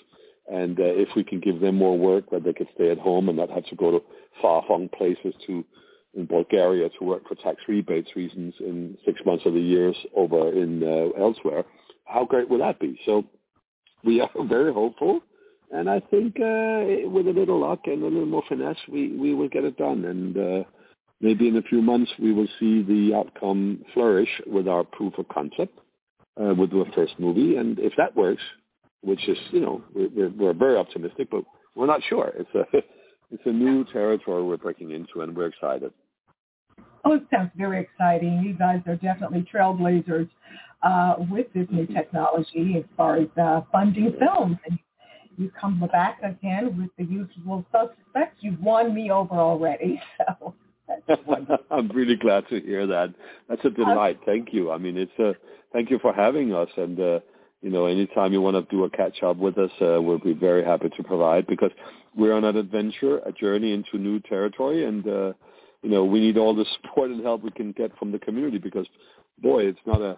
And 0.53 0.79
uh, 0.79 0.83
if 0.85 1.09
we 1.17 1.25
can 1.25 1.41
give 1.41 1.61
them 1.61 1.77
more 1.77 1.97
work, 1.97 2.31
that 2.31 2.45
they 2.45 2.53
could 2.53 2.69
stay 2.75 2.91
at 2.91 2.99
home 2.99 3.29
and 3.29 3.39
not 3.39 3.51
have 3.51 3.65
to 3.67 3.77
go 3.77 3.93
to 3.93 4.03
far-flung 4.43 4.91
places 4.91 5.33
to 5.47 5.65
in 6.17 6.27
Bulgaria 6.27 6.89
to 6.99 7.05
work 7.05 7.27
for 7.29 7.35
tax 7.37 7.61
rebates 7.69 8.15
reasons 8.17 8.55
in 8.61 8.97
six 9.05 9.21
months 9.27 9.45
of 9.47 9.55
the 9.55 9.61
years 9.61 9.97
over 10.15 10.53
in 10.53 10.83
uh, 10.83 11.21
elsewhere. 11.21 11.65
How 12.05 12.25
great 12.25 12.49
would 12.49 12.61
that 12.61 12.79
be? 12.79 12.99
So 13.07 13.25
we 14.05 14.21
are 14.21 14.31
very 14.45 14.73
hopeful, 14.73 15.21
and 15.71 15.89
I 15.89 16.01
think 16.01 16.37
uh, 16.37 17.09
with 17.11 17.27
a 17.27 17.35
little 17.35 17.61
luck 17.61 17.81
and 17.87 18.03
a 18.03 18.07
little 18.07 18.27
more 18.27 18.45
finesse, 18.49 18.77
we 18.91 19.17
we 19.17 19.35
will 19.35 19.49
get 19.49 19.65
it 19.65 19.77
done. 19.77 20.05
And 20.05 20.37
uh, 20.37 20.65
maybe 21.21 21.49
in 21.49 21.57
a 21.57 21.63
few 21.63 21.83
months 21.83 22.11
we 22.19 22.33
will 22.33 22.49
see 22.61 22.83
the 22.83 23.15
outcome 23.15 23.85
flourish 23.93 24.31
with 24.47 24.69
our 24.69 24.85
proof 24.85 25.15
of 25.19 25.29
concept 25.29 25.79
uh, 26.41 26.55
with 26.55 26.71
the 26.71 26.85
first 26.95 27.19
movie. 27.19 27.57
And 27.57 27.79
if 27.79 27.93
that 27.97 28.17
works, 28.17 28.43
which 29.03 29.29
is 29.29 29.39
you 29.51 29.61
know 29.61 29.83
we're, 29.95 30.31
we're 30.31 30.55
very 30.55 30.77
optimistic, 30.77 31.29
but 31.31 31.45
we're 31.75 31.87
not 31.87 32.03
sure. 32.09 32.33
It's 32.37 32.55
a 32.55 32.65
it's 33.31 33.47
a 33.47 33.53
new 33.53 33.85
territory 33.85 34.43
we're 34.43 34.57
breaking 34.57 34.93
into, 34.93 35.23
and 35.23 35.37
we're 35.37 35.47
excited. 35.47 35.93
Oh, 37.05 37.15
it 37.15 37.23
sounds 37.33 37.51
very 37.57 37.81
exciting. 37.81 38.43
You 38.43 38.55
guys 38.55 38.81
are 38.87 38.97
definitely 38.97 39.47
trailblazers 39.53 40.29
uh, 40.83 41.17
with 41.31 41.47
this 41.55 41.67
new 41.71 41.87
technology 41.87 42.77
as 42.79 42.85
far 42.97 43.17
as 43.17 43.29
uh, 43.41 43.63
funding 43.71 44.15
films. 44.19 44.57
And 44.69 44.79
you 45.37 45.51
come 45.61 45.83
back 45.93 46.21
again 46.23 46.79
with 46.79 46.91
the 46.97 47.13
usual 47.13 47.65
suspects. 47.73 48.39
You've 48.41 48.61
won 48.61 48.95
me 48.95 49.11
over 49.11 49.35
already. 49.35 50.01
So 51.07 51.25
I'm 51.71 51.89
really 51.89 52.17
glad 52.17 52.47
to 52.49 52.61
hear 52.61 52.87
that. 52.87 53.15
That's 53.49 53.65
a 53.65 53.71
delight. 53.71 54.21
Thank 54.27 54.53
you. 54.53 54.71
I 54.71 54.79
mean, 54.79 54.99
it's 54.99 55.19
a 55.19 55.35
thank 55.73 55.91
you 55.91 55.99
for 55.99 56.13
having 56.13 56.55
us. 56.55 56.69
And 56.77 57.01
uh, 57.01 57.21
you 57.63 57.71
know, 57.71 57.87
anytime 57.87 58.35
you 58.35 58.43
want 58.43 58.57
to 58.57 58.77
do 58.77 58.85
a 58.85 58.91
catch 58.91 59.23
up 59.23 59.39
with 59.39 59.57
us, 59.57 59.71
uh, 59.81 60.01
we'll 60.01 60.19
be 60.19 60.35
very 60.35 60.63
happy 60.63 60.91
to 60.95 61.03
provide 61.03 61.47
because 61.47 61.71
we're 62.15 62.35
on 62.35 62.45
an 62.45 62.57
adventure, 62.57 63.19
a 63.21 63.33
journey 63.33 63.73
into 63.73 63.97
new 63.97 64.21
territory, 64.21 64.85
and 64.85 65.07
uh, 65.09 65.33
you 65.85 65.91
know, 65.91 66.03
we 66.03 66.19
need 66.19 66.39
all 66.39 66.55
the 66.55 66.65
support 66.81 67.11
and 67.11 67.23
help 67.23 67.43
we 67.43 67.51
can 67.51 67.73
get 67.73 67.97
from 67.99 68.11
the 68.11 68.19
community 68.19 68.57
because, 68.57 68.87
boy, 69.41 69.65
it's 69.65 69.79
not 69.87 70.01
a 70.01 70.17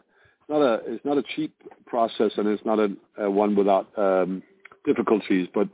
not 0.49 0.63
a 0.63 0.81
it's 0.87 1.05
not 1.05 1.19
a 1.19 1.25
cheap 1.35 1.53
process 1.87 2.31
and 2.37 2.47
it's 2.47 2.65
not 2.65 2.79
a, 2.79 2.89
a 3.19 3.29
one 3.29 3.57
without 3.57 3.89
um, 3.99 4.45
difficulties. 4.85 5.49
But 5.53 5.69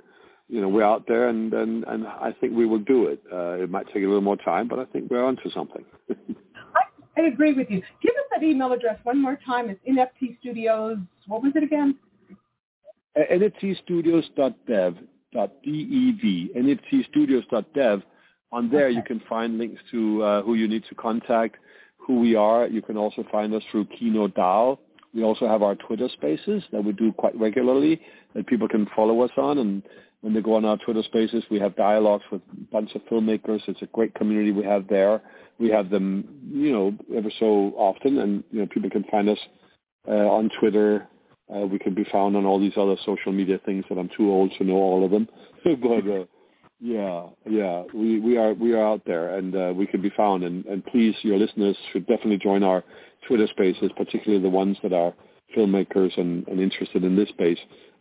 you 0.49 0.63
know, 0.63 0.69
we're 0.69 0.83
out 0.83 1.07
there 1.07 1.29
and 1.29 1.53
and 1.53 1.85
and 1.85 2.07
I 2.07 2.35
think 2.41 2.57
we 2.57 2.65
will 2.65 2.79
do 2.79 3.07
it. 3.07 3.23
Uh, 3.31 3.63
it 3.63 3.71
might 3.71 3.87
take 3.89 3.97
a 3.97 4.07
little 4.07 4.23
more 4.23 4.39
time, 4.39 4.67
but 4.67 4.79
I 4.79 4.87
think 4.87 5.11
we're 5.11 5.25
onto 5.25 5.51
something. 5.51 5.85
I, 6.11 7.21
I 7.21 7.27
agree 7.27 7.53
with 7.53 7.69
you. 7.69 7.83
Give 8.03 8.15
us 8.15 8.25
that 8.35 8.43
email 8.43 8.73
address 8.73 8.99
one 9.03 9.21
more 9.21 9.39
time. 9.45 9.69
It's 9.69 9.81
NFT 9.87 10.39
Studios. 10.41 10.97
What 11.27 11.43
was 11.43 11.53
it 11.55 11.63
again? 11.63 11.97
NFTstudios.dev. 13.17 14.95
Dev. 17.75 18.03
On 18.53 18.71
there, 18.71 18.87
okay. 18.87 18.95
you 18.95 19.03
can 19.03 19.21
find 19.29 19.59
links 19.59 19.81
to 19.91 20.23
uh, 20.23 20.43
who 20.43 20.55
you 20.55 20.69
need 20.69 20.85
to 20.91 20.95
contact, 20.95 21.57
who 21.97 22.21
we 22.21 22.35
are. 22.35 22.67
You 22.67 22.83
can 22.83 22.97
also 22.97 23.25
find 23.33 23.55
us 23.55 23.63
through 23.71 23.87
Kino 23.87 24.29
DAO. 24.29 24.79
We 25.15 25.23
also 25.23 25.47
have 25.47 25.63
our 25.63 25.75
Twitter 25.75 26.09
spaces 26.13 26.63
that 26.73 26.85
we 26.85 26.93
do 26.93 27.13
quite 27.13 27.35
regularly 27.39 28.01
that 28.35 28.47
people 28.47 28.69
can 28.69 28.87
follow 28.95 29.23
us 29.23 29.31
on. 29.37 29.59
And 29.59 29.83
when 30.21 30.35
they 30.35 30.41
go 30.41 30.55
on 30.55 30.65
our 30.65 30.77
Twitter 30.79 31.03
spaces, 31.03 31.45
we 31.51 31.59
have 31.61 31.77
dialogues 31.77 32.25
with 32.31 32.43
a 32.53 32.73
bunch 32.73 32.95
of 32.95 33.03
filmmakers. 33.11 33.61
It's 33.69 33.83
a 33.83 33.87
great 33.87 34.15
community 34.15 34.53
we 34.53 34.65
have 34.65 34.87
there. 34.89 35.23
We 35.59 35.71
have 35.71 35.91
them, 35.91 36.29
you 36.51 36.73
know, 36.73 36.97
ever 37.17 37.31
so 37.39 37.73
often, 37.77 38.19
and 38.19 38.43
you 38.51 38.61
know, 38.61 38.67
people 38.67 38.91
can 38.91 39.05
find 39.05 39.29
us 39.29 39.39
uh, 40.09 40.13
on 40.13 40.51
Twitter. 40.59 41.07
Uh, 41.55 41.67
we 41.67 41.79
can 41.79 41.95
be 41.95 42.05
found 42.11 42.37
on 42.37 42.47
all 42.47 42.59
these 42.59 42.73
other 42.77 42.97
social 43.05 43.33
media 43.33 43.61
things 43.65 43.85
that 43.89 43.99
I'm 43.99 44.11
too 44.17 44.31
old 44.31 44.53
to 44.59 44.65
know 44.65 44.75
all 44.75 45.05
of 45.05 45.11
them. 45.11 45.29
but 45.65 46.11
uh, 46.11 46.25
yeah, 46.85 47.29
yeah, 47.49 47.85
we, 47.95 48.19
we 48.19 48.37
are 48.37 48.55
we 48.55 48.73
are 48.73 48.85
out 48.85 49.03
there, 49.07 49.37
and 49.37 49.55
uh, 49.55 49.73
we 49.75 49.87
can 49.87 50.03
be 50.03 50.11
found. 50.17 50.43
And, 50.43 50.65
and 50.67 50.85
please, 50.85 51.15
your 51.23 51.39
listeners 51.39 51.77
should 51.93 52.07
definitely 52.09 52.39
join 52.39 52.65
our 52.65 52.83
Twitter 53.29 53.47
Spaces, 53.47 53.93
particularly 53.97 54.43
the 54.43 54.51
ones 54.51 54.77
that 54.83 54.93
are 54.93 55.15
filmmakers 55.57 56.19
and, 56.19 56.47
and 56.49 56.61
interested 56.61 57.05
in 57.05 57.15
this 57.15 57.29
space 57.29 57.59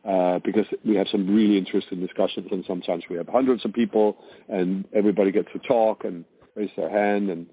uh, 0.07 0.39
because 0.43 0.65
we 0.83 0.95
have 0.95 1.07
some 1.11 1.27
really 1.27 1.57
interesting 1.57 1.99
discussions 1.99 2.47
and 2.51 2.63
sometimes 2.67 3.03
we 3.09 3.17
have 3.17 3.27
hundreds 3.27 3.63
of 3.65 3.73
people 3.73 4.17
and 4.49 4.85
everybody 4.95 5.31
gets 5.31 5.49
to 5.53 5.59
talk 5.59 6.03
and 6.03 6.25
raise 6.55 6.71
their 6.75 6.89
hand 6.89 7.29
and, 7.29 7.45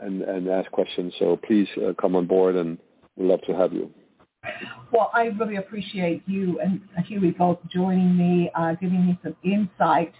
and, 0.00 0.22
and 0.22 0.48
ask 0.48 0.70
questions. 0.70 1.12
So 1.18 1.38
please 1.46 1.68
uh, 1.76 1.92
come 2.00 2.16
on 2.16 2.26
board 2.26 2.56
and 2.56 2.78
we'd 3.16 3.26
love 3.26 3.42
to 3.48 3.52
have 3.52 3.72
you. 3.72 3.90
Well, 4.92 5.10
I 5.12 5.24
really 5.24 5.56
appreciate 5.56 6.22
you 6.26 6.58
and 6.60 6.80
Hewie 7.06 7.36
both 7.36 7.58
joining 7.70 8.16
me, 8.16 8.50
uh, 8.54 8.72
giving 8.80 9.06
me 9.06 9.18
some 9.22 9.36
insight 9.44 10.14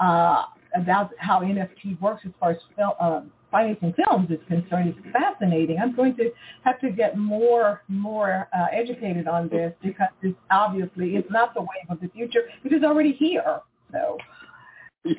uh, 0.00 0.44
about 0.74 1.10
how 1.18 1.40
NFT 1.40 2.00
works 2.00 2.22
as 2.24 2.32
far 2.38 2.50
as 2.50 2.58
fil- 2.76 2.96
uh, 3.00 3.22
financing 3.50 3.94
films 3.94 4.30
is 4.30 4.38
concerned. 4.48 4.90
is 4.90 5.12
fascinating. 5.12 5.78
I'm 5.78 5.94
going 5.94 6.16
to 6.16 6.30
have 6.64 6.80
to 6.80 6.90
get 6.90 7.16
more 7.16 7.82
more 7.88 8.48
uh, 8.56 8.66
educated 8.72 9.26
on 9.28 9.48
this 9.48 9.72
because 9.82 10.08
it's 10.22 10.38
obviously 10.50 11.16
it's 11.16 11.30
not 11.30 11.54
the 11.54 11.60
wave 11.60 11.88
of 11.88 12.00
the 12.00 12.08
future. 12.08 12.42
It 12.64 12.72
is 12.72 12.82
already 12.82 13.12
here. 13.12 13.60
So. 13.92 14.18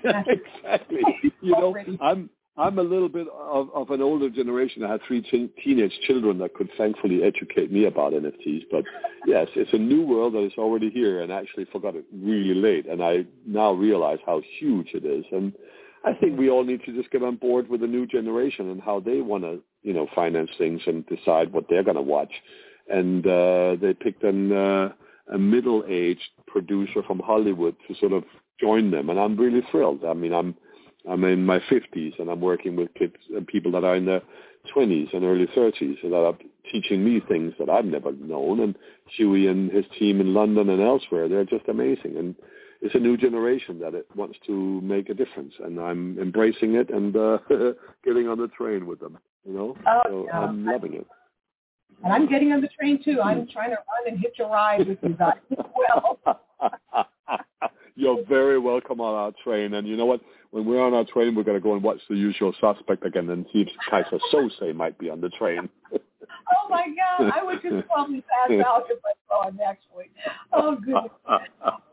Yeah, 0.03 0.21
exactly. 0.27 0.99
You 1.41 1.51
know, 1.51 1.73
I'm 2.01 2.29
I'm 2.57 2.79
a 2.79 2.83
little 2.83 3.09
bit 3.09 3.27
of, 3.31 3.69
of 3.75 3.91
an 3.91 4.01
older 4.01 4.29
generation. 4.31 4.83
I 4.83 4.93
had 4.93 5.01
three 5.07 5.21
t- 5.21 5.51
teenage 5.63 5.93
children 6.07 6.39
that 6.39 6.55
could 6.55 6.69
thankfully 6.75 7.21
educate 7.23 7.71
me 7.71 7.85
about 7.85 8.13
NFTs. 8.13 8.63
But 8.71 8.83
yes, 9.27 9.47
it's 9.55 9.73
a 9.73 9.77
new 9.77 10.03
world 10.03 10.33
that 10.33 10.43
is 10.43 10.53
already 10.57 10.89
here, 10.89 11.21
and 11.21 11.31
I 11.31 11.39
actually 11.39 11.65
forgot 11.65 11.95
it 11.95 12.05
really 12.11 12.55
late, 12.55 12.87
and 12.87 13.03
I 13.03 13.25
now 13.45 13.73
realize 13.73 14.17
how 14.25 14.41
huge 14.59 14.89
it 14.95 15.05
is. 15.05 15.23
And 15.31 15.53
I 16.03 16.13
think 16.13 16.39
we 16.39 16.49
all 16.49 16.63
need 16.63 16.83
to 16.85 16.95
just 16.95 17.11
get 17.11 17.21
on 17.21 17.35
board 17.35 17.69
with 17.69 17.81
the 17.81 17.87
new 17.87 18.07
generation 18.07 18.71
and 18.71 18.81
how 18.81 19.01
they 19.01 19.21
want 19.21 19.43
to, 19.43 19.59
you 19.83 19.93
know, 19.93 20.07
finance 20.15 20.49
things 20.57 20.81
and 20.87 21.05
decide 21.05 21.53
what 21.53 21.65
they're 21.69 21.83
going 21.83 21.95
to 21.95 22.01
watch. 22.01 22.31
And 22.89 23.25
uh, 23.27 23.75
they 23.79 23.93
picked 23.93 24.23
an, 24.23 24.51
uh, 24.51 24.93
a 25.31 25.37
middle-aged 25.37 26.29
producer 26.47 27.03
from 27.05 27.19
Hollywood 27.19 27.75
to 27.87 27.95
sort 27.99 28.13
of 28.13 28.23
join 28.59 28.89
them, 28.89 29.11
and 29.11 29.19
I'm 29.19 29.37
really 29.37 29.61
thrilled. 29.69 30.03
I 30.03 30.13
mean, 30.13 30.33
I'm 30.33 30.55
I'm 31.09 31.23
in 31.23 31.45
my 31.45 31.59
50s 31.59 32.19
and 32.19 32.29
I'm 32.29 32.41
working 32.41 32.75
with 32.75 32.93
kids 32.93 33.15
and 33.35 33.47
people 33.47 33.71
that 33.71 33.83
are 33.83 33.95
in 33.95 34.05
their 34.05 34.21
20s 34.75 35.13
and 35.13 35.23
early 35.23 35.47
30s 35.47 36.01
that 36.03 36.13
are 36.13 36.37
teaching 36.71 37.03
me 37.03 37.21
things 37.27 37.53
that 37.59 37.69
I've 37.69 37.85
never 37.85 38.11
known. 38.11 38.59
And 38.59 38.75
Hewie 39.17 39.49
and 39.49 39.71
his 39.71 39.85
team 39.97 40.19
in 40.19 40.33
London 40.33 40.69
and 40.69 40.81
elsewhere, 40.81 41.29
they're 41.29 41.45
just 41.45 41.67
amazing. 41.67 42.17
And 42.17 42.35
it's 42.81 42.95
a 42.95 42.99
new 42.99 43.17
generation 43.17 43.79
that 43.79 43.93
it 43.93 44.07
wants 44.15 44.37
to 44.47 44.81
make 44.81 45.09
a 45.09 45.13
difference. 45.13 45.53
And 45.63 45.79
I'm 45.79 46.19
embracing 46.19 46.75
it 46.75 46.89
and 46.89 47.15
uh, 47.15 47.39
getting 48.03 48.27
on 48.27 48.39
the 48.39 48.49
train 48.49 48.85
with 48.85 48.99
them, 48.99 49.17
you 49.45 49.53
know? 49.53 49.77
Oh, 49.87 50.01
so 50.05 50.25
yeah. 50.27 50.39
I'm 50.39 50.65
loving 50.65 50.93
it. 50.93 51.07
And 52.03 52.13
I'm 52.13 52.29
getting 52.29 52.51
on 52.51 52.61
the 52.61 52.69
train 52.79 53.01
too. 53.03 53.21
I'm 53.21 53.47
trying 53.47 53.71
to 53.71 53.77
run 53.77 54.13
and 54.13 54.19
hitch 54.19 54.37
a 54.39 54.45
ride 54.45 54.87
with 54.87 54.99
you 55.01 55.15
guys 55.15 55.37
as 55.51 55.65
well. 55.75 56.19
You're 57.97 58.23
very 58.25 58.59
welcome 58.59 59.01
on 59.01 59.15
our 59.15 59.31
train. 59.43 59.73
And 59.73 59.87
you 59.87 59.97
know 59.97 60.05
what? 60.05 60.21
When 60.51 60.65
we're 60.65 60.81
on 60.81 60.93
our 60.93 61.03
train, 61.03 61.33
we're 61.35 61.43
going 61.43 61.57
to 61.57 61.63
go 61.63 61.73
and 61.73 61.81
watch 61.81 61.97
The 62.07 62.15
Usual 62.15 62.53
Suspect 62.61 63.03
again 63.03 63.27
and 63.31 63.43
see 63.51 63.61
if 63.61 63.67
Keyser 63.91 64.19
Söze 64.31 64.75
might 64.75 64.97
be 64.99 65.09
on 65.09 65.19
the 65.19 65.29
train. 65.29 65.67
oh 65.93 66.69
my 66.69 66.85
God! 66.95 67.31
I 67.35 67.43
would 67.43 67.59
just 67.63 67.87
probably 67.87 68.21
pass 68.21 68.51
out 68.65 68.83
if 68.89 68.99
I 69.03 69.11
saw 69.27 69.47
him 69.49 69.59
actually. 69.67 70.05
Oh 70.53 70.75
goodness. 70.75 71.11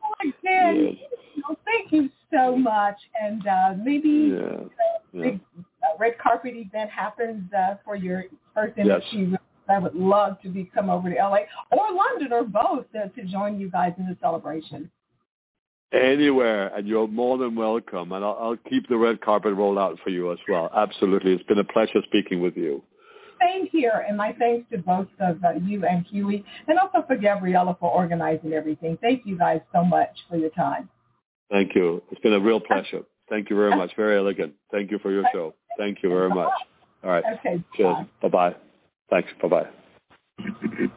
Oh, 0.07 0.14
again, 0.21 0.77
Yes. 1.01 1.09
you 1.35 1.43
know, 1.49 1.57
thank 1.64 1.90
you 1.90 2.11
so 2.33 2.55
much. 2.55 2.97
And 3.21 3.45
uh, 3.47 3.75
maybe 3.83 4.35
Yeah. 4.37 4.45
uh, 4.45 4.67
Yeah. 5.12 5.23
big 5.23 5.40
uh, 5.59 5.97
red 5.99 6.19
carpet 6.19 6.55
event 6.55 6.90
happens 6.90 7.51
uh, 7.55 7.77
for 7.85 7.97
your 7.97 8.25
first 8.55 8.75
Yes. 8.77 9.03
I 9.69 9.79
would 9.79 9.95
love 9.95 10.40
to 10.43 10.51
be 10.51 10.71
come 10.75 10.90
over 10.90 11.09
to 11.09 11.17
LA 11.17 11.38
or 11.73 11.90
London 11.93 12.33
or 12.35 12.45
both 12.45 12.85
uh, 12.95 13.09
to 13.09 13.25
join 13.25 13.59
you 13.59 13.71
guys 13.71 13.95
in 13.99 14.07
the 14.07 14.17
celebration. 14.21 14.90
Anywhere, 15.94 16.74
and 16.74 16.88
you're 16.88 17.07
more 17.07 17.38
than 17.38 17.54
welcome. 17.54 18.12
And 18.12 18.24
I'll, 18.24 18.37
I'll 18.40 18.57
keep 18.68 18.88
the 18.88 18.96
red 18.96 19.20
carpet 19.20 19.54
rolled 19.54 19.78
out 19.78 19.98
for 20.02 20.11
you 20.11 20.33
as 20.33 20.38
well. 20.48 20.68
Absolutely. 20.74 21.33
It's 21.33 21.44
been 21.44 21.59
a 21.59 21.64
pleasure 21.64 22.00
speaking 22.04 22.40
with 22.40 22.57
you. 22.57 22.83
Same 23.40 23.68
here, 23.70 24.04
and 24.09 24.16
my 24.16 24.33
thanks 24.38 24.68
to 24.72 24.78
both 24.78 25.09
of 25.20 25.42
uh, 25.44 25.52
you 25.62 25.85
and 25.87 26.07
Hewie, 26.07 26.44
and 26.66 26.78
also 26.78 27.04
for 27.07 27.16
Gabriella 27.16 27.76
for 27.78 27.90
organizing 27.90 28.52
everything. 28.54 28.96
Thank 29.00 29.26
you 29.26 29.37
guys 29.37 29.61
so 29.72 29.85
much 29.85 30.11
for 30.28 30.37
your 30.37 30.50
time. 30.50 30.88
Thank 31.50 31.74
you. 31.74 32.02
It's 32.11 32.20
been 32.20 32.33
a 32.33 32.40
real 32.40 32.61
pleasure. 32.61 33.02
Thank 33.28 33.50
you 33.50 33.57
very 33.57 33.76
much. 33.76 33.90
Very 33.96 34.16
elegant. 34.16 34.54
Thank 34.70 34.90
you 34.90 34.98
for 34.98 35.11
your 35.12 35.24
show. 35.33 35.54
Thank 35.78 36.02
you 36.02 36.09
very 36.09 36.28
much. 36.28 36.50
All 37.02 37.11
right. 37.11 37.24
Okay, 37.38 37.62
Cheers. 37.76 37.96
Bye-bye. 38.22 38.54
Thanks. 39.11 39.28
Bye-bye. 39.42 40.96